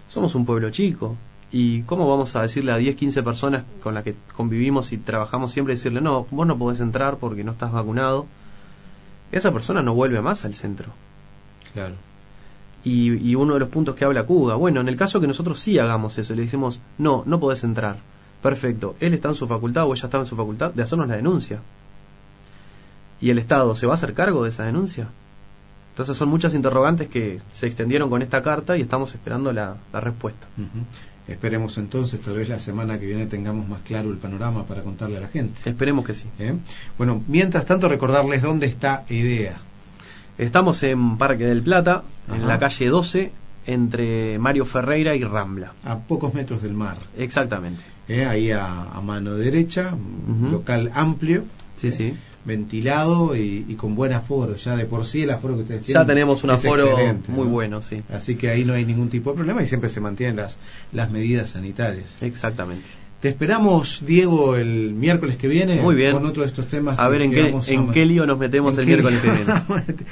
somos 0.09 0.35
un 0.35 0.45
pueblo 0.45 0.71
chico. 0.71 1.17
¿Y 1.53 1.83
cómo 1.83 2.09
vamos 2.09 2.35
a 2.35 2.43
decirle 2.43 2.73
a 2.73 2.77
10, 2.77 2.97
15 2.97 3.23
personas 3.23 3.65
con 3.81 3.95
las 3.95 4.03
que 4.03 4.17
convivimos 4.35 4.93
y 4.93 4.99
trabajamos 4.99 5.53
siempre, 5.53 5.75
decirle, 5.75 6.01
no, 6.01 6.27
vos 6.31 6.47
no 6.47 6.59
podés 6.59 6.81
entrar 6.81 7.19
porque 7.19 7.45
no 7.45 7.53
estás 7.53 7.71
vacunado? 7.71 8.27
Esa 9.31 9.53
persona 9.53 9.81
no 9.81 9.95
vuelve 9.95 10.21
más 10.21 10.45
al 10.45 10.55
centro. 10.55 10.93
Claro. 11.73 11.95
Y, 12.87 13.31
y 13.31 13.35
uno 13.35 13.55
de 13.55 13.61
los 13.61 13.69
puntos 13.69 13.97
que 13.97 14.05
habla 14.05 14.23
Cuba, 14.23 14.55
bueno, 14.55 14.81
en 14.81 14.87
el 14.87 14.95
caso 14.95 15.21
que 15.21 15.27
nosotros 15.27 15.59
sí 15.59 15.77
hagamos 15.77 16.19
eso, 16.19 16.37
le 16.37 16.43
decimos, 16.43 16.81
no, 16.99 17.25
no 17.27 17.41
podés 17.41 17.65
entrar. 17.65 17.97
Perfecto, 18.41 18.95
él 19.01 19.13
está 19.13 19.29
en 19.29 19.35
su 19.35 19.49
facultad 19.49 19.87
o 19.87 19.93
ella 19.93 20.05
está 20.05 20.19
en 20.19 20.27
su 20.27 20.37
facultad 20.37 20.73
de 20.73 20.85
hacernos 20.85 21.09
la 21.09 21.17
denuncia. 21.17 21.59
¿Y 23.21 23.31
el 23.31 23.39
Estado 23.39 23.75
se 23.75 23.87
va 23.87 23.95
a 23.95 23.97
hacer 23.97 24.15
cargo 24.15 24.45
de 24.45 24.51
esa 24.51 24.63
denuncia? 24.63 25.09
Entonces 25.91 26.17
son 26.17 26.29
muchas 26.29 26.55
interrogantes 26.55 27.09
que 27.09 27.41
se 27.51 27.67
extendieron 27.67 28.09
con 28.09 28.23
esta 28.23 28.41
carta 28.41 28.77
y 28.77 28.83
estamos 28.83 29.13
esperando 29.15 29.53
la, 29.53 29.77
respuesta. 29.93 30.47
Esperemos 31.27 31.79
entonces, 31.79 32.21
tal 32.21 32.37
vez 32.37 32.49
la 32.49 32.61
semana 32.61 33.01
que 33.01 33.07
viene 33.07 33.27
tengamos 33.27 33.67
más 33.67 33.81
claro 33.81 34.11
el 34.11 34.19
panorama 34.19 34.65
para 34.65 34.83
contarle 34.83 35.17
a 35.17 35.21
la 35.23 35.29
gente. 35.29 35.69
Esperemos 35.69 36.05
que 36.05 36.15
sí. 36.15 36.27
¿Eh? 36.39 36.55
Bueno, 36.99 37.25
mientras 37.27 37.65
tanto 37.65 37.89
recordarles 37.89 38.43
dónde 38.43 38.67
está 38.67 39.05
IDEA. 39.09 39.59
Estamos 40.39 40.83
en 40.83 41.17
Parque 41.17 41.47
del 41.47 41.63
Plata, 41.63 42.05
en 42.33 42.47
la 42.47 42.59
calle 42.59 42.89
12, 42.89 43.33
entre 43.67 44.39
Mario 44.39 44.65
Ferreira 44.65 45.15
y 45.15 45.25
Rambla. 45.25 45.73
A 45.85 45.99
pocos 45.99 46.35
metros 46.35 46.63
del 46.63 46.75
mar. 46.75 46.99
Exactamente. 47.17 47.83
¿Eh? 48.09 48.25
Ahí 48.25 48.51
a, 48.53 49.01
mano 49.03 49.35
derecha, 49.35 49.95
un 49.95 50.51
local 50.51 50.91
amplio. 50.95 51.45
Sí, 51.77 51.93
sí 51.93 52.15
ventilado 52.47 53.37
y, 53.37 53.75
con 53.77 53.95
buen 53.95 54.13
aforo. 54.13 54.57
Ya 54.57 54.77
de 54.77 54.87
por 54.87 55.07
sí 55.07 55.23
el 55.23 55.31
aforo 55.31 55.57
que 55.57 55.63
ustedes 55.63 55.85
tienen. 55.85 56.03
Ya 56.03 56.07
tenemos 56.07 56.45
un 56.45 56.51
aforo 56.51 56.97
muy 57.29 57.47
bueno, 57.47 57.83
sí. 57.83 58.03
Así 58.11 58.37
que 58.37 58.49
ahí 58.49 58.65
no 58.65 58.73
hay 58.73 58.87
ningún 58.87 59.11
tipo 59.11 59.31
de 59.31 59.37
problema 59.37 59.63
y 59.63 59.67
siempre 59.67 59.91
se 59.91 60.01
mantienen 60.01 60.37
las, 60.37 60.57
las 60.93 61.11
medidas 61.11 61.51
sanitarias. 61.51 62.17
Exactamente. 62.23 62.87
Te 63.21 63.31
esperamos, 63.31 64.05
Diego, 64.07 64.57
el 64.57 64.93
miércoles 64.93 65.37
que 65.37 65.49
viene 65.49 65.81
Muy 65.81 65.95
bien. 65.95 66.13
con 66.13 66.27
otro 66.27 66.43
de 66.43 66.49
estos 66.49 66.67
temas. 66.67 66.99
A 66.99 67.09
ver 67.09 67.23
en, 67.23 67.31
qué, 67.31 67.55
en 67.69 67.91
qué 67.91 68.05
lío 68.05 68.27
nos 68.27 68.39
metemos 68.39 68.77
el 68.77 68.87
miércoles 68.87 69.21
que 69.21 69.31
viene. 69.31 69.55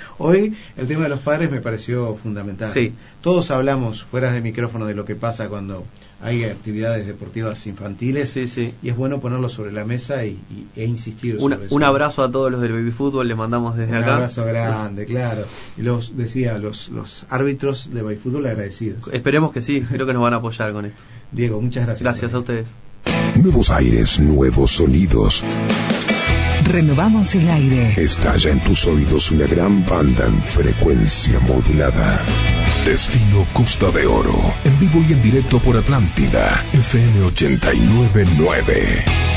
Hoy 0.18 0.54
el 0.76 0.86
tema 0.86 1.02
de 1.02 1.10
los 1.10 1.20
padres 1.20 1.50
me 1.50 1.60
pareció 1.60 2.14
fundamental. 2.14 2.70
Sí. 2.72 2.94
Todos 3.20 3.50
hablamos 3.50 4.04
fuera 4.04 4.32
de 4.32 4.40
micrófono 4.40 4.86
de 4.86 4.94
lo 4.94 5.04
que 5.04 5.16
pasa 5.16 5.50
cuando 5.50 5.84
hay 6.24 6.44
actividades 6.44 7.06
deportivas 7.06 7.66
infantiles. 7.66 8.30
Sí, 8.30 8.46
sí. 8.46 8.72
Y 8.82 8.88
es 8.88 8.96
bueno 8.96 9.20
ponerlo 9.20 9.50
sobre 9.50 9.72
la 9.72 9.84
mesa 9.84 10.24
y, 10.24 10.38
e 10.74 10.86
insistir 10.86 11.38
sobre 11.38 11.66
eso. 11.66 11.74
Un 11.74 11.84
abrazo 11.84 12.22
a 12.22 12.30
todos 12.30 12.50
los 12.50 12.62
del 12.62 12.72
baby 12.72 12.90
fútbol, 12.90 13.28
le 13.28 13.34
mandamos 13.34 13.76
desde 13.76 13.94
acá. 13.94 14.06
Un 14.06 14.12
abrazo 14.14 14.46
grande, 14.46 15.04
claro. 15.04 15.44
Y 15.76 15.82
los 15.82 16.16
decía, 16.16 16.56
los, 16.56 16.88
los 16.88 17.26
árbitros 17.28 17.92
de 17.92 18.00
baby 18.00 18.16
fútbol 18.16 18.46
agradecidos. 18.46 19.02
Esperemos 19.12 19.52
que 19.52 19.60
sí, 19.60 19.82
creo 19.82 20.06
que 20.06 20.14
nos 20.14 20.22
van 20.22 20.32
a 20.32 20.36
apoyar 20.36 20.72
con 20.72 20.86
esto. 20.86 21.02
Diego, 21.34 21.60
muchas 21.60 21.84
gracias. 21.84 22.02
Gracias 22.02 22.34
a 22.34 22.38
ustedes. 22.38 22.68
Nuevos 23.36 23.70
aires, 23.70 24.20
nuevos 24.20 24.70
sonidos. 24.70 25.44
Renovamos 26.64 27.34
el 27.34 27.48
aire. 27.50 27.94
Estalla 27.96 28.50
en 28.50 28.64
tus 28.64 28.86
oídos 28.86 29.30
una 29.30 29.46
gran 29.46 29.84
banda 29.84 30.26
en 30.26 30.40
frecuencia 30.40 31.38
modulada. 31.40 32.22
Destino 32.86 33.44
Costa 33.52 33.90
de 33.90 34.06
Oro. 34.06 34.34
En 34.64 34.78
vivo 34.78 35.04
y 35.06 35.12
en 35.12 35.22
directo 35.22 35.58
por 35.58 35.76
Atlántida. 35.76 36.64
FM 36.72 37.24
899. 37.24 39.33